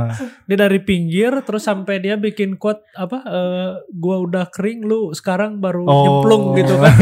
Dia 0.47 0.57
dari 0.59 0.79
pinggir 0.79 1.31
terus 1.43 1.61
sampai 1.61 1.95
dia 1.99 2.15
bikin 2.15 2.55
quote 2.55 2.81
apa 2.95 3.17
eh, 3.21 3.71
gua 3.91 4.17
udah 4.19 4.47
kering 4.47 4.81
lu 4.81 5.11
sekarang 5.11 5.59
baru 5.59 5.83
Oh. 5.83 5.93
nyemplung 6.01 6.43
gitu 6.55 6.73
kan. 6.75 6.93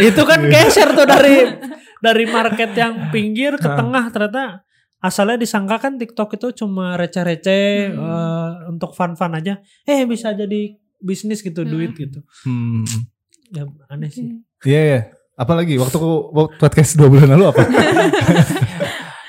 itu 0.00 0.22
kan 0.22 0.40
geser 0.42 0.88
tuh 0.90 1.04
dari 1.04 1.36
dari 1.98 2.24
market 2.24 2.70
yang 2.72 2.94
pinggir 3.14 3.54
ke 3.54 3.68
tengah 3.68 4.08
ternyata 4.08 4.62
asalnya 4.98 5.38
disangka 5.38 5.78
kan 5.78 5.94
TikTok 5.94 6.34
itu 6.34 6.64
cuma 6.64 6.94
receh-receh 6.94 7.66
eh, 7.90 8.50
untuk 8.66 8.92
fun-fun 8.92 9.34
aja. 9.34 9.58
Eh 9.82 10.02
bisa 10.04 10.32
jadi 10.32 10.74
bisnis 10.98 11.38
gitu 11.40 11.62
Hmm. 11.62 11.70
duit 11.70 11.92
gitu. 11.94 12.18
Hmm. 12.42 12.82
Ya 13.48 13.62
aneh 13.88 14.10
sih. 14.10 14.42
Iya 14.62 14.80
ya. 14.82 15.00
Apalagi 15.34 15.78
waktu 15.78 15.98
podcast 16.58 16.98
dua 16.98 17.08
bulan 17.08 17.30
lalu 17.30 17.46
apa? 17.46 17.62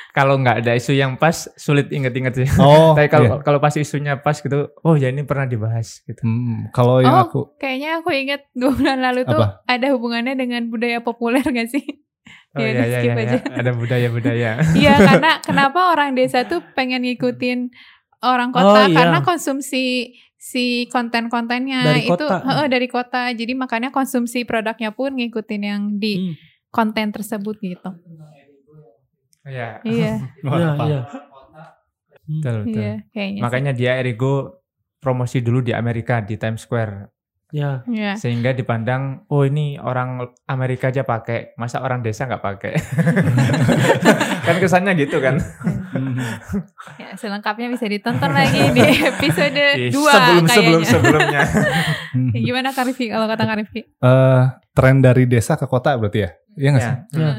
Kalau 0.09 0.41
nggak 0.41 0.65
ada 0.65 0.73
isu 0.73 0.97
yang 0.97 1.15
pas 1.15 1.47
sulit 1.53 1.93
inget-inget 1.93 2.33
sih. 2.33 2.49
Oh, 2.57 2.91
Tapi 2.97 3.07
kalau 3.07 3.37
iya. 3.39 3.45
kalau 3.45 3.59
pas 3.61 3.71
isunya 3.77 4.17
pas 4.17 4.33
gitu, 4.35 4.67
oh 4.81 4.97
ya 4.97 5.13
ini 5.13 5.21
pernah 5.21 5.45
dibahas 5.45 6.01
gitu. 6.01 6.25
Hmm, 6.25 6.73
kalau 6.73 6.97
yang 6.99 7.13
Oh. 7.13 7.23
aku 7.29 7.41
Kayaknya 7.61 8.01
aku 8.01 8.09
ingat 8.11 8.41
dua 8.51 8.73
bulan 8.73 8.99
lalu 8.99 9.21
tuh 9.23 9.37
Apa? 9.37 9.61
ada 9.69 9.87
hubungannya 9.93 10.33
dengan 10.33 10.65
budaya 10.67 10.99
populer 10.99 11.45
gak 11.45 11.69
sih? 11.69 11.85
Oh 12.51 12.59
Ya 12.59 12.71
iya 12.71 12.83
iya 12.83 12.97
skip 12.97 13.11
iya, 13.11 13.13
aja. 13.19 13.37
iya. 13.37 13.55
ada 13.55 13.71
budaya-budaya. 13.71 14.51
Iya 14.81 14.93
karena 14.97 15.31
kenapa 15.39 15.79
orang 15.89 16.13
desa 16.13 16.43
tuh 16.43 16.65
pengen 16.73 17.03
ngikutin 17.03 17.69
orang 18.21 18.49
kota 18.49 18.65
Oh, 18.75 18.87
iya. 18.87 18.95
karena 18.95 19.19
konsumsi 19.21 20.11
si 20.33 20.65
konten-kontennya 20.87 21.83
Dari 21.85 22.03
itu 22.03 22.15
kota. 22.15 22.41
heeh, 22.41 22.67
dari 22.67 22.87
kota. 22.87 23.29
Jadi 23.31 23.53
makanya 23.53 23.89
konsumsi 23.89 24.43
produknya 24.43 24.89
pun 24.89 25.13
ngikutin 25.13 25.61
yang 25.61 25.81
di 25.95 26.13
Hmm. 26.17 26.33
konten 26.69 27.11
tersebut 27.11 27.59
gitu. 27.59 27.89
Iya. 29.43 29.81
Iya, 29.81 30.13
Iya, 30.43 30.67
apa? 30.69 30.83
iya. 30.85 31.01
Betul 32.25 32.55
betul. 32.61 32.77
iya 32.77 32.93
kayaknya. 33.09 33.37
sih. 33.37 33.43
Makanya 33.43 33.71
dia 33.73 33.91
Erigo 33.95 34.61
promosi 34.97 35.39
dulu 35.39 35.61
di 35.61 35.71
Amerika 35.71 36.19
di 36.19 36.35
Times 36.35 36.61
Square 36.61 37.09
Ya. 37.49 37.81
Iya. 37.89 38.13
sehingga 38.13 38.53
dipandang 38.53 39.25
oh 39.25 39.41
ini 39.41 39.81
orang 39.81 40.21
Amerika 40.45 40.93
aja 40.93 41.01
pakai 41.01 41.57
masa 41.57 41.81
orang 41.81 42.05
desa 42.05 42.29
nggak 42.29 42.45
pakai 42.45 42.77
kan 44.45 44.55
kesannya 44.61 44.93
gitu 44.93 45.17
kan. 45.17 45.41
Ya, 47.01 47.17
selengkapnya 47.17 47.73
bisa 47.73 47.89
ditonton 47.89 48.29
lagi 48.29 48.69
di 48.69 48.81
episode 49.01 49.65
Di 49.81 49.89
2 49.89 49.97
sebelum 49.97 50.43
kayaknya. 50.45 50.53
sebelum 50.53 50.81
sebelumnya. 50.85 51.41
Ya, 52.37 52.39
Gimana 52.45 52.69
Kak 52.69 52.85
Rifki 52.85 53.09
kalau 53.09 53.25
kata 53.25 53.43
Kak 53.49 53.57
Rifki? 53.57 53.81
Eh, 53.97 54.43
tren 54.77 55.01
dari 55.01 55.25
desa 55.25 55.57
ke 55.57 55.65
kota 55.65 55.97
berarti 55.97 56.19
ya? 56.21 56.29
Iya 56.53 56.69
nggak 56.69 56.83
sih? 56.85 56.93
ya. 56.93 57.17
Ya. 57.17 57.33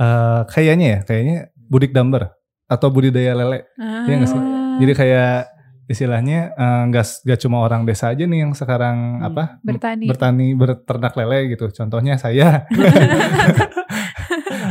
Eh, 0.00 0.40
kayaknya 0.48 0.86
ya, 0.88 0.98
kayaknya 1.04 1.36
budik 1.54 1.92
damber 1.92 2.32
atau 2.64 2.88
budidaya 2.88 3.36
lele. 3.36 3.68
Iya 3.76 4.14
nggak 4.16 4.30
sih? 4.32 4.40
Jadi 4.80 4.92
kayak 4.96 5.51
istilahnya 5.92 6.56
eh, 6.56 6.82
nggak 6.88 7.06
nggak 7.28 7.38
cuma 7.38 7.60
orang 7.60 7.84
desa 7.84 8.08
aja 8.08 8.24
nih 8.24 8.40
yang 8.42 8.56
sekarang 8.56 9.20
Hmm. 9.20 9.28
apa 9.28 9.44
bertani. 9.60 10.08
bertani 10.08 10.46
berternak 10.56 11.12
lele 11.14 11.52
gitu. 11.52 11.68
Contohnya 11.68 12.16
saya. 12.16 12.64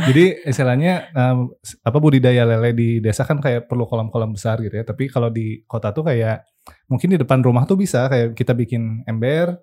Jadi 0.02 0.42
istilahnya 0.42 1.14
em, 1.14 1.46
apa 1.78 1.98
budidaya 1.98 2.42
lele 2.42 2.74
di 2.74 2.88
desa 2.98 3.22
kan 3.22 3.38
kayak 3.38 3.70
perlu 3.70 3.86
kolam-kolam 3.86 4.34
besar 4.34 4.58
gitu 4.58 4.74
ya. 4.74 4.82
Tapi 4.82 5.06
kalau 5.06 5.30
di 5.30 5.62
kota 5.62 5.94
tuh 5.94 6.02
kayak 6.02 6.42
mungkin 6.86 7.14
di 7.14 7.18
depan 7.18 7.38
rumah 7.38 7.62
tuh 7.64 7.78
bisa 7.78 8.10
kayak 8.10 8.34
kita 8.34 8.50
bikin 8.52 9.06
ember, 9.06 9.54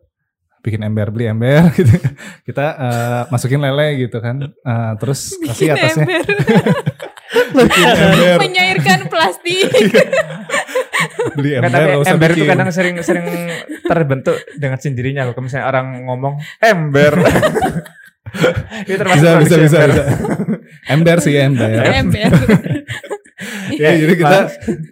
bikin 0.60 0.80
ember 0.82 1.12
beli 1.12 1.28
ember 1.28 1.68
gitu. 1.78 1.92
Kita 2.48 2.66
eh, 2.72 3.22
masukin 3.28 3.60
lele 3.60 4.00
gitu 4.00 4.18
kan. 4.24 4.40
Eh, 4.48 4.92
terus 4.96 5.36
kasih 5.44 5.76
atasnya 5.76 6.08
bikin 7.60 7.86
ember, 7.90 8.38
Menyairkan 8.40 9.00
plastik. 9.12 9.68
Beli 11.36 11.50
ember, 11.58 11.70
tapi 11.72 11.84
nggak 11.86 12.02
usah 12.04 12.16
ember 12.16 12.30
itu 12.36 12.46
kadang 12.46 12.70
sering-sering 12.70 13.28
terbentuk 13.86 14.36
dengan 14.58 14.78
sendirinya 14.80 15.22
loh. 15.28 15.34
Kalau 15.38 15.46
misalnya 15.46 15.68
orang 15.68 15.88
ngomong 16.08 16.34
ember, 16.60 17.14
itu 18.92 19.02
bisa 19.02 19.30
bisa 19.42 19.56
bisa, 19.58 19.78
ember. 19.84 19.90
bisa. 19.90 20.04
ember 20.92 21.18
sih 21.24 21.34
ember. 21.38 21.78
Ember. 22.02 22.32
Ya, 23.80 23.96
jadi 23.96 24.14
kita 24.20 24.40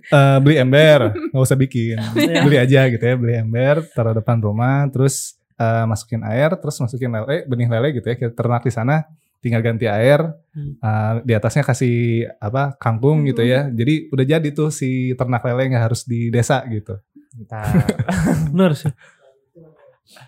eh, 0.07 0.37
beli 0.39 0.55
ember, 0.55 1.11
nggak 1.11 1.43
usah 1.43 1.59
bikin, 1.59 1.99
Iya. 2.15 2.41
beli 2.47 2.57
aja 2.57 2.81
gitu 2.87 3.03
ya, 3.03 3.15
beli 3.19 3.33
ember, 3.35 3.83
taruh 3.91 4.15
depan 4.15 4.39
rumah, 4.39 4.87
terus 4.87 5.35
eh, 5.59 5.83
masukin 5.83 6.23
air, 6.23 6.55
terus 6.55 6.79
masukin 6.79 7.11
lele, 7.11 7.43
benih 7.43 7.67
lele 7.67 7.99
gitu 7.99 8.07
ya, 8.07 8.15
kita 8.15 8.31
ternak 8.31 8.63
di 8.63 8.71
sana, 8.71 9.03
tinggal 9.37 9.61
ganti 9.61 9.85
air, 9.85 10.21
Hmm. 10.51 10.73
eh, 10.77 11.13
di 11.21 11.33
atasnya 11.33 11.61
kasih 11.61 11.95
apa 12.37 12.73
kangkung 12.75 13.21
gitu 13.23 13.41
ya, 13.41 13.69
jadi 13.69 14.09
udah 14.09 14.25
jadi 14.27 14.49
tuh 14.51 14.69
si 14.69 15.13
ternak 15.13 15.45
lele 15.45 15.69
nggak 15.69 15.83
harus 15.89 16.01
di 16.03 16.29
desa 16.29 16.65
gitu. 16.65 16.97
Benar 18.53 18.73
sih. 18.73 18.89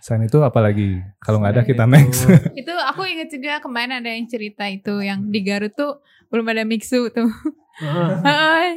Selain 0.03 0.27
itu 0.27 0.37
apalagi 0.43 0.99
kalau 1.17 1.39
nggak 1.39 1.53
ada 1.55 1.63
kita 1.63 1.83
itu- 1.83 1.93
next. 1.95 2.19
itu 2.61 2.73
aku 2.75 3.01
inget 3.03 3.31
juga 3.31 3.57
kemarin 3.57 3.97
ada 3.97 4.11
yang 4.11 4.27
cerita 4.27 4.67
itu 4.67 4.99
yang 4.99 5.25
di 5.25 5.39
Garut 5.39 5.71
tuh 5.71 6.03
belum 6.27 6.45
ada 6.45 6.61
mixu 6.61 7.09
tuh. 7.09 7.31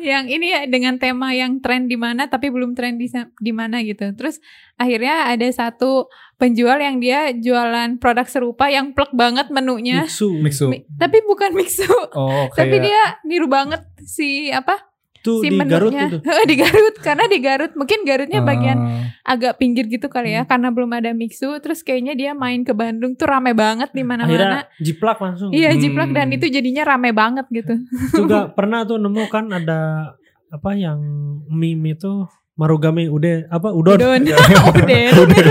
Yang 0.02 0.24
ini 0.30 0.46
ya 0.50 0.60
dengan 0.66 0.98
tema 0.98 1.34
yang 1.34 1.58
tren 1.62 1.86
di 1.90 1.98
mana 1.98 2.26
tapi 2.26 2.50
belum 2.50 2.74
tren 2.74 2.98
di 2.98 3.10
di 3.38 3.52
mana 3.54 3.82
gitu. 3.82 4.14
Terus 4.14 4.38
akhirnya 4.78 5.30
ada 5.30 5.46
satu 5.50 6.06
penjual 6.38 6.78
yang 6.78 6.98
dia 6.98 7.30
jualan 7.34 7.98
produk 8.02 8.26
serupa 8.26 8.66
yang 8.70 8.94
plek 8.94 9.14
banget 9.14 9.50
menunya. 9.50 10.06
Mixu. 10.06 10.30
Mixu. 10.38 10.66
Mi- 10.70 10.86
tapi 10.98 11.22
bukan 11.26 11.54
mixu. 11.54 11.86
Oh 12.14 12.50
Tapi 12.52 12.76
kayak 12.78 12.84
dia 12.84 13.02
niru 13.26 13.46
banget 13.46 13.82
si 14.04 14.50
apa? 14.50 14.91
Tuh 15.22 15.38
si 15.38 15.48
di 15.48 15.58
Garut 15.60 15.88
menunya. 15.88 16.10
itu. 16.10 16.18
Heeh, 16.20 16.44
di 16.50 16.56
Garut 16.58 16.94
karena 16.98 17.24
di 17.24 17.38
Garut 17.38 17.72
mungkin 17.72 17.98
Garutnya 18.02 18.40
bagian 18.40 18.78
eh, 18.78 18.90
agak 19.22 19.56
pinggir 19.56 19.86
gitu 19.86 20.06
kali 20.06 20.28
Hmm. 20.28 20.36
ya 20.36 20.42
karena 20.44 20.68
belum 20.68 20.90
ada 20.92 21.10
mixu 21.12 21.46
terus 21.58 21.80
kayaknya 21.80 22.12
dia 22.12 22.30
main 22.32 22.60
ke 22.60 22.72
Bandung 22.72 23.14
tuh 23.14 23.24
rame 23.24 23.52
banget 23.52 23.90
di 23.90 24.02
mana-mana. 24.02 24.66
Jiplak 24.76 25.16
langsung. 25.16 25.48
Iya 25.48 25.70
Hmm. 25.70 25.78
jiplak 25.78 26.10
dan 26.10 26.28
itu 26.28 26.46
jadinya 26.46 26.82
rame 26.84 27.10
banget 27.10 27.46
gitu. 27.48 27.78
Juga 28.12 28.50
pernah 28.56 28.82
tuh 28.82 28.98
nemu 28.98 29.22
kan 29.26 29.46
ada 29.48 30.12
apa 30.48 30.70
yang 30.72 30.98
meme 31.46 31.94
itu 31.94 32.26
Marugame 32.52 33.08
ude 33.08 33.48
apa 33.48 33.70
udon. 33.70 33.96
Udon. 33.96 34.22
Udon. 34.68 35.46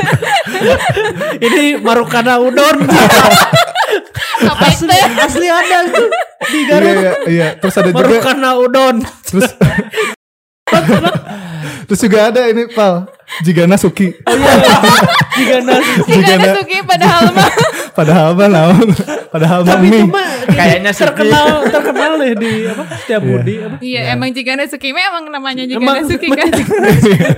Ini 1.42 1.80
Marukana 1.80 2.38
udon. 2.38 2.78
Apa 4.44 4.66
itu? 4.66 4.86
asli 4.86 4.98
asli 5.18 5.48
ada 5.48 5.78
di 5.84 6.02
iya, 6.58 6.68
Garut. 6.68 6.96
iya, 6.96 7.12
iya. 7.28 7.48
Terus 7.56 7.76
ada 7.76 7.90
juga 7.90 7.98
Marukana 8.02 8.50
udon. 8.58 8.96
terus 9.24 9.52
terus 11.84 12.00
juga 12.00 12.20
ada 12.26 12.48
ini 12.48 12.64
pal 12.68 13.04
Jigana 13.42 13.76
Suki 13.76 14.12
Oh 14.22 14.34
iya. 14.34 14.56
Jika 15.34 15.58
nasi. 15.62 15.92
Jika 16.06 16.30
ada 16.30 16.40
Jika 16.42 16.52
suki 16.58 16.78
padahal 16.82 17.24
mah 17.30 17.52
padahal 17.98 18.30
mah 18.34 18.48
naon 18.48 18.88
padahal 19.30 19.60
mah 19.62 19.76
Tapi 19.76 19.88
itu 19.90 20.06
mah 20.06 20.28
Kayaknya 20.48 20.92
Suki. 20.92 21.04
terkenal 21.06 21.46
terkenal 21.66 22.12
deh 22.18 22.34
di 22.36 22.52
apa 22.66 22.84
setiap 22.98 23.22
Iya. 23.22 23.30
budi 23.30 23.54
apa. 23.58 23.76
Iya 23.82 24.02
emang 24.12 24.30
jika 24.32 24.50
ada 24.54 24.66
suki 24.66 24.90
mah 24.90 25.04
emang 25.06 25.24
namanya 25.30 25.64
Emang- 25.66 25.98
ada 25.98 26.04
suki 26.06 26.28
emang- 26.28 26.40
kan. 26.40 26.52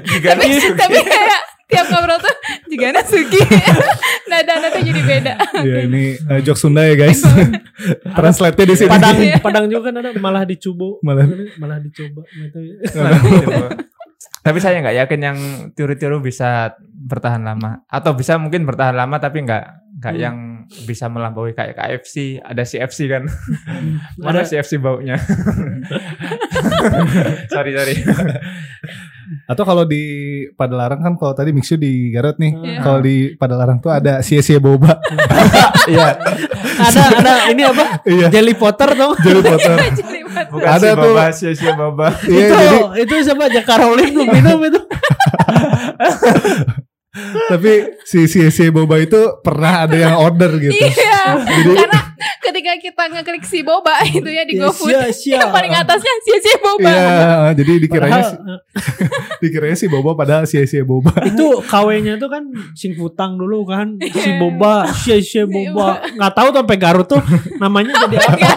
Jika 0.04 0.30
tapi 0.32 0.46
tapi 0.76 1.00
kayak 1.04 1.42
tiap 1.74 1.88
ngobrol 1.90 2.20
tuh 2.22 2.36
ada 2.74 3.02
suki. 3.02 3.42
Nada 4.32 4.54
nada 4.58 4.80
jadi 4.80 5.02
beda. 5.02 5.34
ya 5.62 5.78
ini 5.86 6.18
eh, 6.18 6.40
jok 6.42 6.58
Sunda 6.58 6.82
ya 6.82 6.96
guys 6.96 7.22
translate-nya 8.18 8.66
di 8.66 8.76
sini 8.76 8.90
Padang. 8.90 9.18
Padang 9.46 9.66
juga 9.68 9.90
kan 9.90 10.02
ada 10.02 10.10
malah 10.18 10.44
dicoba. 10.44 10.98
Malah- 11.02 11.30
malah 11.58 11.78
dicoba. 11.78 12.22
Tapi 14.44 14.58
saya 14.60 14.80
nggak 14.80 14.98
yakin 15.06 15.20
yang 15.22 15.38
tiru-tiru 15.72 16.20
bisa 16.20 16.76
bertahan 16.84 17.44
lama 17.44 17.84
atau 17.88 18.12
bisa 18.12 18.36
mungkin 18.36 18.64
bertahan 18.64 18.96
lama 18.96 19.16
tapi 19.18 19.44
nggak 19.44 19.64
nggak 20.00 20.14
Hmm. 20.14 20.20
yang 20.20 20.38
bisa 20.88 21.08
melampaui 21.08 21.52
kayak 21.54 21.76
KFC 21.76 22.40
ada 22.40 22.64
CFC 22.64 23.08
kan 23.08 23.24
Ada 23.24 24.20
mana 24.20 24.42
CFC 24.44 24.80
baunya 24.80 25.16
sorry 27.48 27.72
sorry 27.72 27.96
atau 29.44 29.64
kalau 29.64 29.84
di 29.84 30.04
Padalarang 30.52 31.00
kan 31.00 31.14
kalau 31.14 31.32
tadi 31.32 31.50
Mixu 31.50 31.76
di 31.76 32.10
Garut 32.10 32.36
nih 32.36 32.54
Iya. 32.54 32.80
kalau 32.80 33.00
di 33.00 33.16
Padalarang 33.34 33.78
tuh 33.78 33.90
ada 33.90 34.20
sia-sia 34.20 34.58
boba 34.58 34.98
iya 35.88 36.16
ada 36.76 37.02
ada 37.14 37.34
ini 37.48 37.62
apa? 37.62 38.02
iya 38.04 38.28
Jelly 38.28 38.54
Potter 38.54 38.90
tuh. 38.92 39.14
jadi 39.18 39.40
Potter 39.50 39.78
bukan 40.50 40.68
Ada 40.68 40.80
si 40.86 40.96
tuh. 40.96 41.12
baba 41.12 41.26
sia-sia 41.32 41.74
baba 41.74 42.08
iya 42.28 42.46
itu 42.46 42.56
jadi 42.56 42.78
itu 43.00 43.14
siapa 43.24 43.44
aja 43.46 43.62
Caroline 43.62 44.12
belum 44.12 44.28
minum 44.30 44.60
itu. 44.64 44.80
tapi 47.46 47.72
si 48.04 48.26
sia-sia 48.26 48.70
boba 48.70 48.98
itu 48.98 49.16
pernah 49.40 49.86
ada 49.86 49.94
yang 49.96 50.16
order 50.18 50.50
gitu 50.58 50.74
Iya. 50.74 51.46
jadi 51.46 51.72
Karena 51.78 52.00
ketika 52.64 52.80
kita 52.80 53.04
ngeklik 53.12 53.44
si 53.44 53.60
boba 53.60 54.00
itu 54.08 54.30
ya 54.32 54.48
di 54.48 54.56
Ya, 54.56 54.72
GoFood. 54.72 54.96
Yang 55.28 55.52
paling 55.52 55.74
atasnya 55.76 56.14
sia-sia 56.24 56.58
boba. 56.64 56.88
Iya, 56.96 57.60
jadi 57.60 57.72
dikiranya 57.84 58.24
Padahal, 58.24 58.32
si, 58.32 58.38
dikiranya 59.44 59.76
si 59.76 59.86
Boba 59.86 60.16
padahal 60.16 60.44
sia-sia 60.44 60.82
Boba. 60.82 61.12
itu 61.30 61.48
KW-nya 61.62 62.16
tuh 62.16 62.28
kan 62.28 62.44
sing 62.72 62.94
futang 62.94 63.36
dulu 63.36 63.64
kan 63.64 64.00
si 64.00 64.30
boba 64.36 64.88
sia 64.96 65.20
sia 65.20 65.44
boba 65.44 66.00
nggak 66.10 66.32
tahu 66.32 66.48
tuh 66.50 66.60
sampai 66.62 66.78
Garut 66.78 67.06
tuh 67.06 67.20
namanya 67.58 67.92
jadi 68.02 68.18
apa 68.18 68.48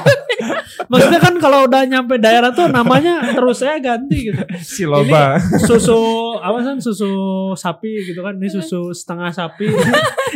maksudnya 0.86 1.18
kan 1.18 1.34
kalau 1.36 1.66
udah 1.66 1.82
nyampe 1.82 2.14
daerah 2.16 2.50
tuh 2.50 2.68
namanya 2.68 3.32
terus 3.32 3.58
saya 3.58 3.76
ganti 3.78 4.30
gitu 4.30 4.38
Si 4.56 4.84
loba. 4.84 5.40
susu 5.58 5.98
apa 6.38 6.62
kan 6.62 6.76
susu 6.78 7.10
sapi 7.52 8.06
gitu 8.06 8.20
kan 8.20 8.34
ini 8.34 8.46
susu 8.46 8.92
setengah 8.92 9.30
sapi 9.30 9.66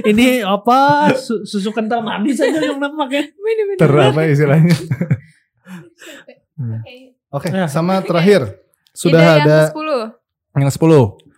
ini 0.03 0.43
apa 0.43 1.11
su- 1.15 1.45
susu 1.45 1.71
kental 1.71 2.01
manis 2.01 2.37
aja 2.37 2.59
yang 2.59 2.77
namanya 2.77 3.23
Bener-bener. 3.31 3.79
Ter 3.79 3.93
apa 3.93 4.21
istilahnya? 4.25 4.75
Oke, 7.31 7.49
Ya. 7.49 7.67
sama 7.67 8.03
terakhir 8.03 8.59
sudah 8.91 9.39
ada 9.39 9.39
yang 9.39 9.71
ke-10. 9.71 9.89
Yang 10.59 10.71
10. 10.71 11.31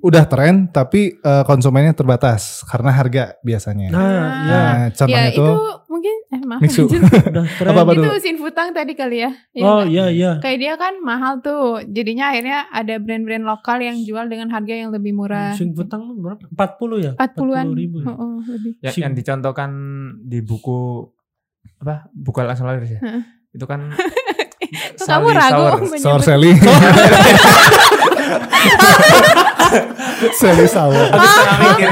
Udah 0.00 0.24
tren 0.24 0.72
tapi 0.72 1.20
eh, 1.20 1.44
konsumennya 1.44 1.92
terbatas 1.92 2.64
karena 2.64 2.88
harga 2.96 3.36
biasanya. 3.44 3.92
nah 3.92 4.00
ya 4.00 4.20
Nah, 4.48 4.76
contohnya 4.88 5.28
Ya 5.28 5.36
itu 5.36 5.44
tuh 5.44 5.60
mungkin 5.92 6.14
eh 6.32 6.42
maaf 6.48 6.60
Mixu. 6.64 6.88
udah 6.88 7.44
Apa-apa 7.68 7.92
itu 7.92 8.00
dulu? 8.00 8.16
Sinfutang 8.16 8.72
tadi 8.72 8.96
kali 8.96 9.20
ya. 9.20 9.30
Iya 9.52 9.68
oh 9.68 9.82
iya 9.84 10.08
iya 10.08 10.30
Kayak 10.40 10.58
dia 10.64 10.72
kan 10.80 10.96
mahal 11.04 11.44
tuh. 11.44 11.84
Jadinya 11.84 12.32
akhirnya 12.32 12.72
ada 12.72 12.94
brand-brand 12.96 13.44
lokal 13.44 13.84
yang 13.84 14.00
jual 14.00 14.24
dengan 14.32 14.48
harga 14.48 14.72
yang 14.72 14.90
lebih 14.96 15.12
murah. 15.12 15.52
sing 15.52 15.76
futang 15.76 16.16
berapa 16.24 16.40
40 16.48 17.04
ya 17.04 17.12
40-an. 17.20 17.66
40 17.76 17.82
ribu 17.84 17.96
ya? 18.00 18.06
Oh, 18.08 18.16
oh, 18.16 18.34
lebih. 18.48 18.72
Ya, 18.80 18.90
yang 18.96 19.12
dicontohkan 19.12 19.70
di 20.24 20.40
buku 20.40 21.04
apa? 21.84 22.08
Buku 22.16 22.40
langsung 22.40 22.64
laris 22.64 22.96
ya. 22.96 23.00
Heeh. 23.04 23.22
Itu 23.52 23.68
kan 23.68 23.92
Kok 24.72 25.04
kamu 25.04 25.28
Sally 25.28 25.36
ragu 25.36 25.62
Sour. 25.68 26.00
Sour 26.00 26.20
Sally. 26.24 26.52
Sally 30.38 30.66
Sour. 30.66 31.06
Aku 31.08 31.18
setengah 31.18 31.58
mikir. 31.64 31.90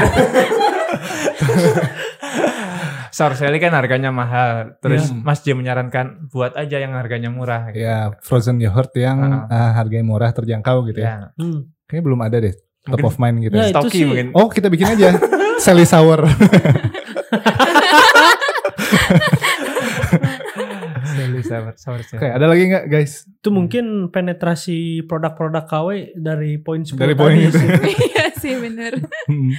Sour 3.11 3.33
Sally 3.35 3.57
kan 3.59 3.73
harganya 3.75 4.09
mahal. 4.09 4.77
Terus 4.79 5.11
Iya. 5.11 5.19
Mas 5.19 5.39
J 5.41 5.51
menyarankan 5.51 6.31
buat 6.31 6.55
aja 6.55 6.79
yang 6.79 6.95
harganya 6.95 7.27
murah. 7.27 7.69
Gitu. 7.69 7.83
Ya, 7.83 8.15
frozen 8.23 8.57
yogurt 8.57 8.89
yang 8.95 9.19
Ah. 9.19 9.51
eh, 9.51 9.71
harganya 9.75 10.05
murah 10.05 10.31
terjangkau 10.31 10.87
gitu 10.87 11.03
ya. 11.03 11.05
Ya. 11.05 11.17
Hmm. 11.35 11.67
Kayaknya 11.85 12.03
belum 12.05 12.19
ada 12.23 12.37
deh. 12.39 12.55
Top 12.81 12.97
Mungkin- 12.97 13.05
of 13.05 13.15
mind 13.19 13.37
gitu. 13.43 13.53
Ya, 13.53 13.65
Stocky 13.69 13.99
mungkin. 14.07 14.27
Oh, 14.33 14.47
kita 14.47 14.65
bikin 14.65 14.87
aja 14.89 15.13
Sally 15.59 15.85
Sour. 15.85 16.25
Sally. 21.77 22.03
Oke, 22.03 22.27
ada 22.27 22.45
lagi 22.47 22.63
nggak 22.67 22.85
guys? 22.87 23.23
Itu 23.27 23.51
mungkin 23.51 24.09
penetrasi 24.09 25.05
produk-produk 25.05 25.63
KW 25.67 25.87
dari 26.17 26.57
poin 26.57 26.81
10 26.81 26.97
Dari 26.97 27.15
poin 27.15 27.35
itu. 27.37 27.57
Iya 28.11 28.25
sih 28.35 28.57
bener. 28.57 28.97
Hmm. 29.29 29.51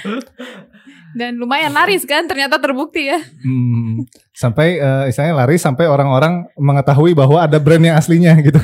Dan 1.12 1.36
lumayan 1.36 1.76
laris 1.76 2.08
kan 2.08 2.24
ternyata 2.24 2.56
terbukti 2.56 3.12
ya. 3.12 3.20
Hmm. 3.44 4.08
Sampai 4.32 4.80
eh, 4.80 5.12
istilahnya 5.12 5.36
lari 5.36 5.60
sampai 5.60 5.84
orang-orang 5.84 6.48
mengetahui 6.56 7.12
bahwa 7.12 7.44
ada 7.44 7.60
brand 7.60 7.84
yang 7.84 7.96
aslinya 7.96 8.32
gitu. 8.40 8.56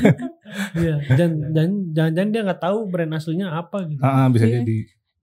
Iya, 0.73 0.97
dan 1.13 1.53
dan 1.53 1.67
jangan-jangan 1.93 2.29
dia 2.33 2.41
nggak 2.49 2.61
tahu 2.61 2.89
brand 2.89 3.13
aslinya 3.13 3.53
apa 3.53 3.85
gitu. 3.85 4.01
Ah, 4.01 4.25
ah, 4.25 4.27
bisa 4.33 4.49
Iya. 4.49 4.65
jadi. 4.65 4.77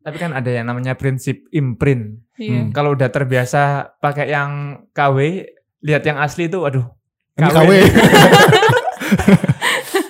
Tapi 0.07 0.17
kan 0.23 0.31
ada 0.31 0.47
yang 0.47 0.71
namanya 0.71 0.95
prinsip 0.95 1.51
imprint. 1.51 2.23
Iya. 2.39 2.63
Hmm. 2.63 2.71
Kalau 2.71 2.95
udah 2.95 3.11
terbiasa 3.11 3.91
pakai 3.99 4.31
yang 4.31 4.87
KW, 4.95 5.51
lihat 5.83 6.07
yang 6.07 6.23
asli 6.23 6.47
itu, 6.47 6.63
aduh. 6.63 6.87
Ini 7.37 7.49
KW. 7.53 7.71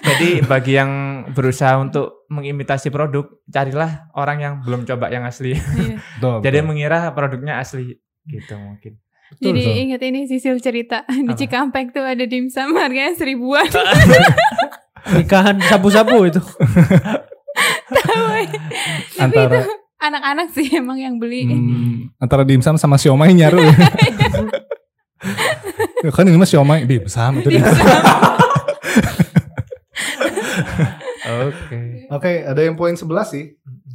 Jadi 0.07 0.29
bagi 0.47 0.73
yang 0.79 0.91
berusaha 1.35 1.75
untuk 1.77 2.25
mengimitasi 2.31 2.89
produk, 2.89 3.27
carilah 3.51 4.07
orang 4.15 4.39
yang 4.39 4.55
belum 4.63 4.87
coba 4.87 5.11
yang 5.11 5.27
asli. 5.27 5.59
Iya. 5.59 5.99
Betul, 6.17 6.37
Jadi 6.41 6.59
betul. 6.63 6.69
mengira 6.71 6.99
produknya 7.13 7.59
asli 7.59 7.99
gitu 8.25 8.55
mungkin. 8.57 9.03
Jadi 9.43 9.59
betul. 9.59 9.75
ingat 9.75 10.01
ini 10.07 10.21
Sisil 10.31 10.57
cerita 10.63 11.03
di 11.11 11.27
Apa? 11.27 11.35
Cikampek 11.35 11.91
tuh 11.91 12.07
ada 12.07 12.25
dimsum 12.25 12.79
harganya 12.79 13.13
seribuan. 13.19 13.67
Nikahan 15.11 15.59
sapu-sapu 15.67 16.31
itu. 16.31 16.39
Tapi 17.91 18.47
Antara- 19.19 19.67
itu 19.67 19.71
anak-anak 19.97 20.49
sih 20.55 20.67
emang 20.79 20.99
yang 20.99 21.19
beli. 21.19 21.43
Hmm, 21.47 22.15
antara 22.19 22.47
dimsum 22.47 22.79
sama 22.79 22.95
siomay 22.97 23.35
nyaru 23.35 23.67
ya. 23.67 23.75
Ya 25.99 26.11
kan 26.11 26.25
ini 26.25 26.35
mah 26.35 26.45
siomay 26.45 26.85
dimsum 26.85 27.41
itu. 27.41 27.49
Oke. 31.27 31.79
Oke, 32.09 32.33
ada 32.45 32.61
yang 32.61 32.75
poin 32.75 32.95
11 32.95 33.07
sih. 33.27 33.45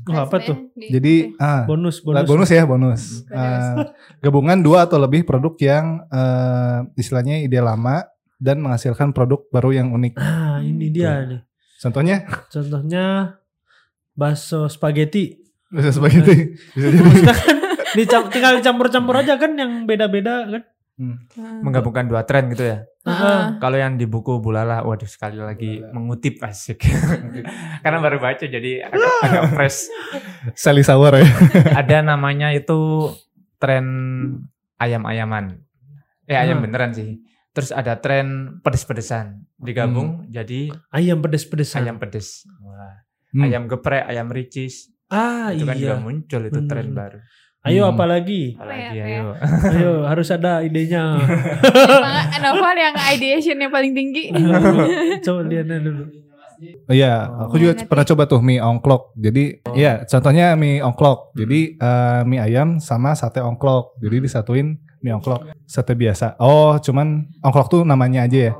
Oh, 0.04 0.18
apa 0.20 0.42
tuh? 0.42 0.74
Di- 0.74 0.90
Jadi 0.90 1.14
ah 1.38 1.64
Bonus, 1.64 2.02
bonus, 2.02 2.18
bonus. 2.18 2.28
bonus 2.28 2.50
ya 2.50 2.64
bonus. 2.66 3.02
Eh, 3.24 3.74
gabungan 4.20 4.58
dua 4.58 4.84
atau 4.84 4.98
lebih 4.98 5.22
produk 5.22 5.54
yang 5.56 5.86
eh, 6.04 6.78
istilahnya 6.96 7.38
ide 7.40 7.62
lama 7.62 8.02
dan 8.36 8.58
menghasilkan 8.60 9.14
produk 9.14 9.46
baru 9.48 9.70
yang 9.72 9.88
unik. 9.92 10.18
Ah, 10.18 10.58
ini 10.60 10.90
dia 10.90 11.22
nih. 11.24 11.42
Contohnya 11.78 12.26
Contohnya 12.50 13.38
bakso 14.12 14.66
spaghetti. 14.68 15.38
bisa 15.70 15.94
spaghetti. 15.94 16.58
Bisa 16.76 16.88
jadi. 16.90 17.00
Kan 17.24 17.58
dicam- 17.96 18.28
tinggal 18.28 18.54
dicampur-campur 18.58 19.16
aja 19.16 19.38
kan 19.38 19.54
yang 19.54 19.86
beda-beda 19.86 20.50
kan. 20.50 20.64
Ah. 21.00 21.64
Menggabungkan 21.64 22.06
dua 22.06 22.22
tren 22.24 22.52
gitu 22.52 22.62
ya. 22.62 22.86
Kalau 23.58 23.74
yang 23.74 23.98
di 23.98 24.06
buku 24.06 24.38
Bulala, 24.38 24.86
waduh 24.86 25.10
sekali 25.10 25.40
lagi 25.40 25.82
mengutip 25.82 26.38
asik. 26.42 26.86
Karena 27.84 27.98
baru 27.98 28.22
baca 28.22 28.46
jadi 28.46 28.86
agak, 28.86 29.14
agak 29.26 29.44
fresh. 29.58 29.90
Sally 30.54 30.86
Sour 30.86 31.18
ya. 31.18 31.26
Ada 31.82 32.06
namanya 32.06 32.54
itu 32.54 33.10
tren 33.58 33.86
ayam-ayaman. 34.78 35.62
Eh 36.26 36.38
ayam 36.38 36.62
Hmm. 36.62 36.66
beneran 36.70 36.94
sih. 36.94 37.22
Terus 37.52 37.76
ada 37.76 38.00
tren 38.00 38.58
pedes-pedesan. 38.64 39.44
Digabung 39.60 40.24
jadi 40.32 40.72
Ayam 40.88 41.20
pedes-pedesan. 41.20 41.84
ayam 41.84 41.98
pedes. 42.00 42.48
Wah. 42.64 43.04
Hmm. 43.34 43.44
Ayam 43.44 43.68
geprek, 43.68 44.08
ayam 44.08 44.32
ricis. 44.32 44.88
Ah, 45.12 45.52
itu 45.52 45.68
kan 45.68 45.76
juga 45.76 46.00
iya. 46.00 46.00
muncul 46.00 46.42
itu 46.48 46.60
tren 46.72 46.88
Bener. 46.88 46.96
baru. 46.96 47.20
Ayo 47.62 47.86
Hmm. 47.86 47.94
apalagi? 47.94 48.58
Apalagi 48.58 48.82
Apa 48.82 48.92
ya, 48.92 49.06
ayo. 49.06 49.26
Ayo 49.70 49.92
harus 50.04 50.28
ada 50.28 50.66
idenya. 50.66 51.22
Noval 52.42 52.74
yang 52.76 52.96
ideationnya 53.14 53.70
paling 53.70 53.94
tinggi. 53.94 54.34
Coba 55.22 55.46
lihat 55.46 55.70
dulu. 55.70 56.10
Oh 56.86 56.94
Iya, 56.94 57.26
aku 57.42 57.58
juga 57.58 57.74
Nanti. 57.74 57.90
pernah 57.90 58.06
coba 58.06 58.24
tuh 58.28 58.38
mie 58.40 58.62
ongklok. 58.62 59.14
Jadi, 59.16 59.44
ya 59.74 60.06
contohnya 60.06 60.54
mie 60.54 60.78
ongklok. 60.80 61.34
Jadi 61.34 61.74
eh, 61.74 62.22
mie 62.24 62.38
ayam 62.38 62.78
sama 62.78 63.14
sate 63.14 63.42
ongklok. 63.42 63.98
Jadi 63.98 64.16
disatuin 64.22 64.68
mie 65.00 65.10
ongklok, 65.12 65.50
sate 65.66 65.94
biasa. 65.94 66.38
Oh, 66.38 66.78
cuman 66.78 67.30
ongklok 67.42 67.68
tuh 67.68 67.82
namanya 67.82 68.26
aja 68.26 68.50
ya. 68.50 68.54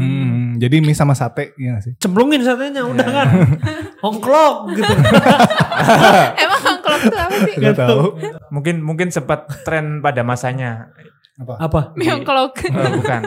Hmm. 0.00 0.20
Hmm, 0.20 0.48
jadi 0.56 0.80
mie 0.80 0.92
sama 0.92 1.12
sate, 1.12 1.52
iya 1.54 1.76
gak 1.76 1.82
sih? 1.82 1.92
Cemplungin 1.96 2.40
satenya 2.40 2.82
udah 2.82 3.00
Iya. 3.02 3.14
kan. 3.14 3.28
Ongklok 4.06 4.54
gitu. 4.72 4.92
Emang 6.42 6.62
angklok 6.66 7.00
itu 7.02 7.16
apa 7.16 7.36
sih? 7.38 7.54
Gak 7.56 7.76
tahu. 7.76 8.04
Mungkin 8.50 8.80
mungkin 8.80 9.08
sempat 9.08 9.44
tren 9.62 10.00
pada 10.00 10.20
masanya. 10.22 10.90
Apa? 11.38 11.92
Mie 11.94 12.10
ongklok. 12.10 12.56
Eh, 12.70 12.90
bukan. 12.94 13.22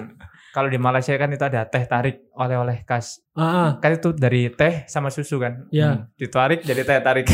Kalau 0.50 0.70
di 0.70 0.78
Malaysia 0.78 1.14
kan 1.14 1.30
itu 1.30 1.42
ada 1.42 1.66
teh 1.66 1.82
tarik 1.84 2.30
oleh-oleh 2.32 2.82
khas. 2.84 3.18
Ah, 3.34 3.42
ah. 3.42 3.70
Kan 3.76 3.98
itu 3.98 4.14
dari 4.14 4.50
teh 4.50 4.86
sama 4.86 5.10
susu 5.10 5.38
kan. 5.38 5.66
Ya. 5.70 6.06
Ditarik 6.14 6.62
jadi 6.62 6.82
teh 6.82 6.98
tarik. 7.00 7.26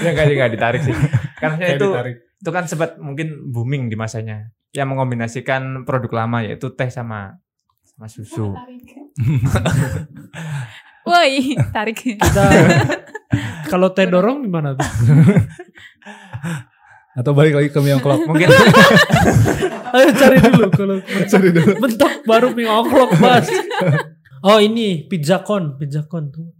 ya 0.00 0.10
enggak 0.10 0.24
enggak 0.26 0.50
ditarik 0.50 0.80
sih. 0.80 0.96
Karena 1.36 1.56
Kayak 1.58 1.76
itu 1.76 1.86
ditarik. 1.86 2.16
itu 2.36 2.50
kan 2.50 2.64
sempat 2.64 2.96
mungkin 2.96 3.28
booming 3.46 3.88
di 3.88 3.96
masanya. 3.96 4.48
Yang 4.72 4.88
mengombinasikan 4.92 5.84
produk 5.84 6.24
lama 6.24 6.40
yaitu 6.40 6.72
teh 6.72 6.88
sama 6.88 7.36
sama 7.96 8.12
susu. 8.12 8.52
Woi, 11.08 11.56
tarik. 11.72 11.96
Kita 11.96 12.44
kalau 13.72 13.88
teh 13.96 14.04
dorong 14.04 14.44
gimana 14.44 14.76
tuh? 14.76 14.84
Atau 17.18 17.32
balik 17.32 17.56
lagi 17.56 17.72
ke 17.72 17.80
mie 17.80 17.96
ongklok. 17.96 18.28
Mungkin 18.28 18.52
Ayo 19.96 20.12
cari 20.12 20.36
dulu 20.44 20.68
kalau 20.68 20.96
Cari 21.00 21.48
dulu. 21.48 21.72
bentuk 21.80 22.12
baru 22.28 22.52
mie 22.52 22.68
ongklok 22.68 23.16
mas. 23.16 23.48
Oh 24.44 24.60
ini 24.60 25.08
pizza 25.08 25.40
con, 25.40 25.80
pizza 25.80 26.04
con 26.04 26.28
tuh. 26.28 26.52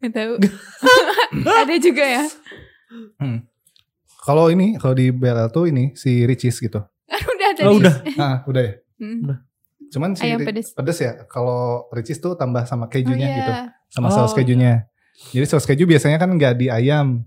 Gak 0.00 0.16
tahu. 0.16 0.34
Ada 1.44 1.76
juga 1.76 2.04
ya. 2.08 2.24
Kalau 4.24 4.48
ini, 4.48 4.80
kalau 4.80 4.96
di 4.96 5.12
BLL 5.12 5.52
tuh 5.52 5.68
ini 5.68 5.92
si 5.92 6.24
Ricis 6.24 6.56
gitu. 6.56 6.80
udah 6.80 7.48
tadi. 7.52 7.68
Oh 7.68 7.76
udah. 7.76 7.94
Ah, 8.16 8.40
udah 8.48 8.62
ya. 8.64 8.72
Hmm. 8.96 9.44
Cuman 9.94 10.18
si 10.18 10.26
Ayam 10.26 10.42
pedes. 10.42 10.74
pedes 10.74 10.98
ya. 10.98 11.22
Kalau 11.24 11.86
Ricis 11.88 12.18
tuh 12.18 12.34
tambah 12.34 12.66
sama 12.66 12.86
Oh, 12.86 12.90
kejunya 12.90 13.24
iya. 13.24 13.36
gitu. 13.38 13.52
Sama 13.94 14.10
Oh, 14.10 14.12
saus 14.12 14.34
kejunya. 14.34 14.90
Jadi 15.30 15.46
saus 15.46 15.62
keju 15.62 15.86
biasanya 15.86 16.18
kan 16.18 16.26
nggak 16.28 16.58
di 16.58 16.66
ayam 16.66 17.22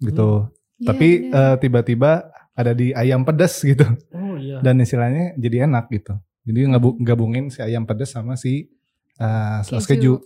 gitu. 0.00 0.48
Iya, 0.80 0.86
Tapi 0.88 1.08
bener. 1.28 1.36
eh, 1.36 1.56
tiba-tiba 1.60 2.10
ada 2.56 2.72
di 2.72 2.96
ayam 2.96 3.20
pedas 3.22 3.60
gitu. 3.60 3.84
Oh 4.16 4.40
iya. 4.40 4.64
Dan 4.64 4.80
istilahnya 4.80 5.36
jadi 5.36 5.68
enak 5.68 5.92
gitu. 5.92 6.16
Jadi 6.48 6.60
gabungin 7.02 7.52
si 7.52 7.60
ayam 7.60 7.84
pedas 7.84 8.16
sama 8.16 8.40
si 8.40 8.72
uh, 9.18 9.60
saus 9.60 9.84
Keju. 9.84 10.16
keju. 10.16 10.24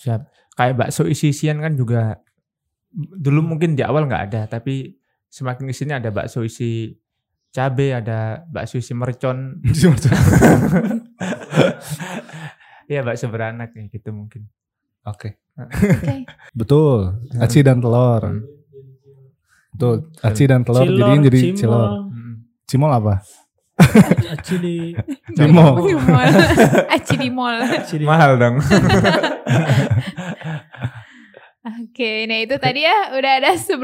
Siap. 0.00 0.20
Kayak 0.56 0.74
bakso 0.78 1.04
isi-isian 1.04 1.60
kan 1.60 1.76
juga 1.76 2.16
dulu 2.96 3.44
mungkin 3.44 3.76
di 3.76 3.84
awal 3.84 4.08
nggak 4.08 4.22
ada, 4.32 4.42
tapi 4.48 4.96
semakin 5.28 5.68
ke 5.68 5.74
sini 5.74 5.92
ada 5.92 6.08
bakso 6.08 6.40
isi 6.40 6.96
cabe, 7.56 7.96
ada 7.96 8.44
bakso 8.52 8.76
isi 8.76 8.92
mercon. 8.92 9.64
Iya 12.86 13.02
bakso 13.02 13.26
beranak 13.26 13.74
ya 13.74 13.82
gitu 13.90 14.14
mungkin. 14.14 14.46
Oke. 15.02 15.42
Oke. 15.58 16.22
Betul. 16.58 17.18
Aci 17.42 17.66
dan 17.66 17.82
telur. 17.82 18.46
Betul. 19.74 19.96
Aci 20.22 20.44
dan 20.46 20.62
telur 20.62 20.86
Cilor, 20.86 20.98
jadiin 21.02 21.20
jadi 21.26 21.40
cimol, 21.50 21.58
cilor. 21.58 21.88
Cimol 22.70 22.92
apa? 22.94 23.14
Aci 24.38 24.54
di 24.62 24.76
Cimol. 25.34 25.74
Aci 26.94 27.14
di 27.18 27.28
mall. 27.28 27.58
Mahal 28.06 28.32
dong. 28.38 28.56
Oke, 31.66 32.30
nah 32.30 32.38
itu 32.38 32.54
tadi 32.62 32.86
ya 32.86 33.10
udah 33.10 33.32
ada 33.42 33.50
11 33.58 33.74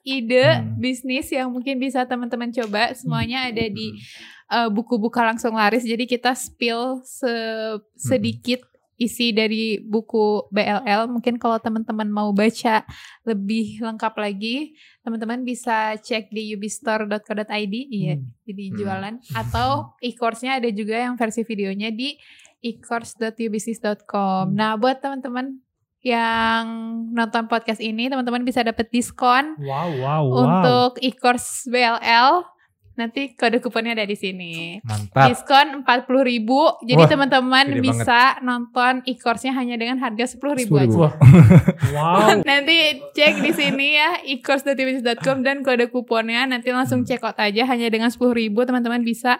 ide 0.00 0.40
Hmm. 0.48 0.80
bisnis 0.80 1.28
yang 1.28 1.52
mungkin 1.52 1.76
bisa 1.76 2.08
teman-teman 2.08 2.48
coba. 2.48 2.96
Semuanya 2.96 3.52
ada 3.52 3.68
di 3.68 3.92
uh, 4.48 4.72
buku 4.72 4.96
buka 4.96 5.20
langsung 5.20 5.52
laris. 5.52 5.84
Jadi 5.84 6.08
kita 6.08 6.32
spill 6.32 7.04
se- 7.04 7.84
sedikit 8.00 8.64
isi 8.96 9.30
dari 9.30 9.76
buku 9.78 10.48
BLL. 10.48 11.06
Mungkin 11.06 11.36
kalau 11.36 11.60
teman-teman 11.60 12.08
mau 12.08 12.32
baca 12.32 12.82
lebih 13.22 13.76
lengkap 13.78 14.14
lagi, 14.16 14.72
teman-teman 15.04 15.44
bisa 15.44 16.00
cek 16.00 16.32
di 16.32 16.56
ubistore.co.id. 16.56 17.74
Iya, 17.92 18.18
jadi 18.42 18.64
jualan. 18.72 19.14
Atau 19.36 19.92
e-course-nya 20.00 20.58
ada 20.58 20.72
juga 20.72 20.96
yang 20.96 21.14
versi 21.14 21.44
videonya 21.44 21.92
di 21.92 22.16
e-course.ubisnis.com. 22.58 24.50
Nah, 24.50 24.74
buat 24.74 24.98
teman-teman 24.98 25.60
yang 26.02 26.64
nonton 27.10 27.50
podcast 27.50 27.82
ini, 27.82 28.06
teman-teman 28.06 28.46
bisa 28.46 28.62
dapat 28.62 28.86
diskon 28.94 29.58
Wow, 29.58 29.90
wow, 29.98 30.22
wow. 30.22 30.38
untuk 30.46 31.02
e-course 31.02 31.66
BLL. 31.66 32.46
Nanti 32.98 33.38
kode 33.38 33.62
kuponnya 33.62 33.94
ada 33.94 34.02
di 34.02 34.18
sini. 34.18 34.82
Mantap. 34.82 35.30
Diskon 35.30 35.86
40.000 35.86 36.18
ribu. 36.26 36.66
Jadi 36.82 37.06
teman-teman 37.06 37.78
bisa 37.78 38.42
nonton 38.42 39.06
e-course-nya 39.06 39.54
hanya 39.54 39.78
dengan 39.78 40.02
harga 40.02 40.34
10.000 40.34 40.66
ribu 40.66 40.74
10.000. 40.74 40.82
aja. 40.82 41.08
Wow. 41.94 42.42
Nanti 42.42 42.98
cek 43.14 43.38
di 43.38 43.54
sini 43.54 43.96
ya 43.96 44.18
e-course.tbs.com 44.26 45.46
dan 45.46 45.62
kode 45.62 45.94
kuponnya 45.94 46.42
nanti 46.50 46.74
langsung 46.74 47.06
check 47.06 47.22
out 47.22 47.38
aja 47.38 47.64
hanya 47.70 47.86
dengan 47.86 48.10
10.000 48.10 48.34
ribu 48.34 48.66
teman-teman 48.66 49.06
bisa 49.06 49.38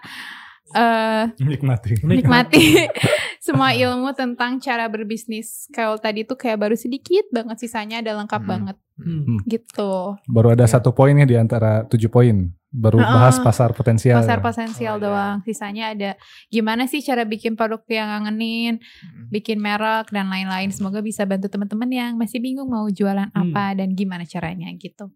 eh 0.70 1.24
Nikmati. 1.38 2.02
nikmati 2.02 2.64
semua 3.46 3.72
ilmu 3.72 4.12
tentang 4.12 4.58
cara 4.58 4.84
berbisnis. 4.86 5.64
Kalau 5.70 5.96
tadi 5.96 6.22
tuh 6.22 6.36
kayak 6.36 6.58
baru 6.58 6.76
sedikit 6.76 7.24
banget 7.30 7.56
sisanya 7.58 8.00
ada 8.00 8.12
lengkap 8.14 8.42
Hmm. 8.42 8.50
banget 8.50 8.76
Hmm. 8.98 9.38
gitu. 9.46 10.18
Baru 10.26 10.50
ada 10.50 10.66
satu 10.66 10.90
poin 10.90 11.14
ya 11.14 11.22
di 11.22 11.38
antara 11.38 11.86
tujuh 11.86 12.10
poin. 12.10 12.50
Baru 12.68 12.98
Heeh. 12.98 13.08
bahas 13.08 13.38
pasar 13.38 13.72
potensial. 13.72 14.20
Pasar 14.20 14.42
potensial 14.42 14.94
Oh, 14.94 15.00
iya. 15.00 15.06
doang. 15.06 15.36
Sisanya 15.40 15.84
ada 15.94 16.10
gimana 16.48 16.84
sih 16.84 17.00
cara 17.00 17.24
bikin 17.24 17.54
produk 17.54 17.80
yang 17.88 18.10
ngangenin, 18.10 18.76
Hmm. 18.76 19.30
bikin 19.30 19.56
merek 19.56 20.10
dan 20.10 20.28
lain-lain. 20.28 20.68
Semoga 20.68 21.00
bisa 21.00 21.24
bantu 21.24 21.48
teman-teman 21.48 21.88
yang 21.88 22.12
masih 22.14 22.38
bingung 22.38 22.68
mau 22.68 22.84
jualan 22.86 23.30
Hmm. 23.30 23.40
apa 23.48 23.72
dan 23.74 23.94
gimana 23.94 24.26
caranya 24.26 24.68
gitu. 24.74 25.08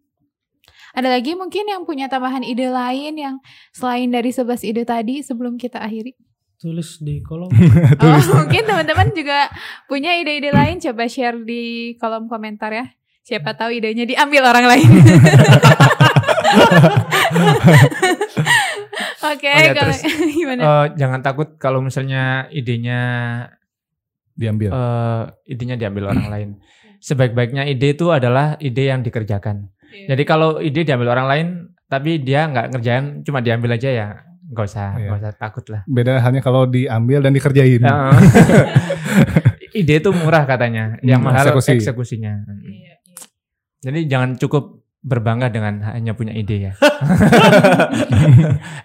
Ada 0.93 1.09
lagi 1.09 1.33
mungkin 1.33 1.65
yang 1.65 1.89
punya 1.89 2.09
tambahan 2.09 2.45
ide 2.45 2.69
lain 2.69 3.17
yang 3.17 3.35
selain 3.73 4.13
dari 4.13 4.29
11 4.29 4.61
ide 4.69 4.85
tadi 4.85 5.25
sebelum 5.25 5.57
kita 5.57 5.81
akhiri? 5.81 6.13
Tulis 6.61 7.01
di 7.03 7.19
kolom. 7.25 7.51
Oh, 8.03 8.23
mungkin 8.39 8.63
teman-teman 8.63 9.11
juga 9.17 9.51
punya 9.91 10.15
ide-ide 10.15 10.55
lain 10.55 10.79
coba 10.79 11.11
share 11.11 11.43
di 11.43 11.95
kolom 11.99 12.31
komentar 12.31 12.71
ya. 12.71 12.87
Siapa 13.23 13.55
tahu 13.55 13.79
idenya 13.79 14.07
diambil 14.07 14.43
orang 14.47 14.67
lain. 14.67 14.87
Oke, 19.33 19.49
Oh 19.49 19.59
ya, 19.59 19.73
kalau 19.73 19.95
terus, 19.95 20.03
gimana? 20.35 20.63
Eh, 20.63 20.87
jangan 20.99 21.21
takut 21.23 21.57
kalau 21.57 21.81
misalnya 21.81 22.51
idenya 22.51 23.01
Diambil. 24.33 24.73
eh, 24.73 25.23
idenya 25.47 25.77
diambil 25.79 26.11
orang 26.11 26.29
lain. 26.29 26.49
Sebaik-baiknya 27.03 27.67
ide 27.67 27.99
itu 27.99 28.11
adalah 28.11 28.59
ide 28.59 28.91
yang 28.91 29.03
dikerjakan. 29.03 29.71
Iya. 29.93 30.07
Jadi 30.09 30.23
kalau 30.23 30.59
ide 30.59 30.83
diambil 30.83 31.11
orang 31.11 31.27
lain, 31.27 31.47
tapi 31.87 32.19
dia 32.19 32.45
nggak 32.45 32.71
ngerjain, 32.71 33.05
cuma 33.21 33.39
diambil 33.39 33.73
aja 33.73 33.87
ya, 33.87 34.07
nggak 34.47 34.65
usah, 34.65 34.89
Iya. 34.95 35.07
nggak 35.07 35.19
usah 35.21 35.31
takut 35.37 35.63
lah. 35.69 35.81
Beda 35.85 36.19
halnya 36.19 36.41
kalau 36.41 36.65
diambil 36.65 37.21
dan 37.21 37.31
dikerjain. 37.31 37.79
Ya. 37.79 37.93
ide 39.75 39.99
itu 39.99 40.09
murah 40.11 40.43
katanya, 40.43 40.97
yang 41.01 41.21
Hmm, 41.21 41.29
mahal 41.29 41.45
eksekusi. 41.51 41.79
eksekusinya. 41.79 42.33
Iya, 42.61 42.73
iya. 42.73 42.95
Jadi 43.83 43.99
jangan 44.07 44.37
cukup 44.37 44.85
berbangga 45.01 45.49
dengan 45.49 45.81
hanya 45.85 46.13
punya 46.13 46.31
ide 46.31 46.63
ya. 46.63 46.73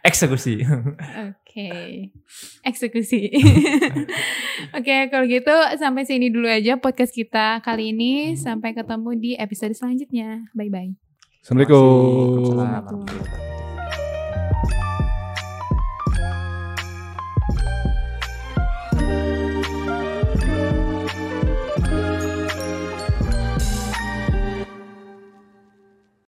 Eksekusi. 0.04 0.64
Oke, 0.66 1.47
okay. 1.58 2.14
eksekusi. 2.70 3.34
Oke, 4.78 4.86
okay, 4.86 5.02
kalau 5.10 5.26
gitu 5.26 5.54
sampai 5.82 6.06
sini 6.06 6.30
dulu 6.30 6.46
aja 6.46 6.78
podcast 6.78 7.18
kita 7.18 7.66
kali 7.66 7.90
ini. 7.98 8.38
Hmm. 8.38 8.38
Sampai 8.38 8.78
ketemu 8.78 9.10
di 9.18 9.32
episode 9.34 9.74
selanjutnya. 9.74 10.46
Bye 10.54 10.70
bye. 10.70 10.94
Assalamualaikum. 11.42 12.54
Assalamualaikum. 12.54 13.02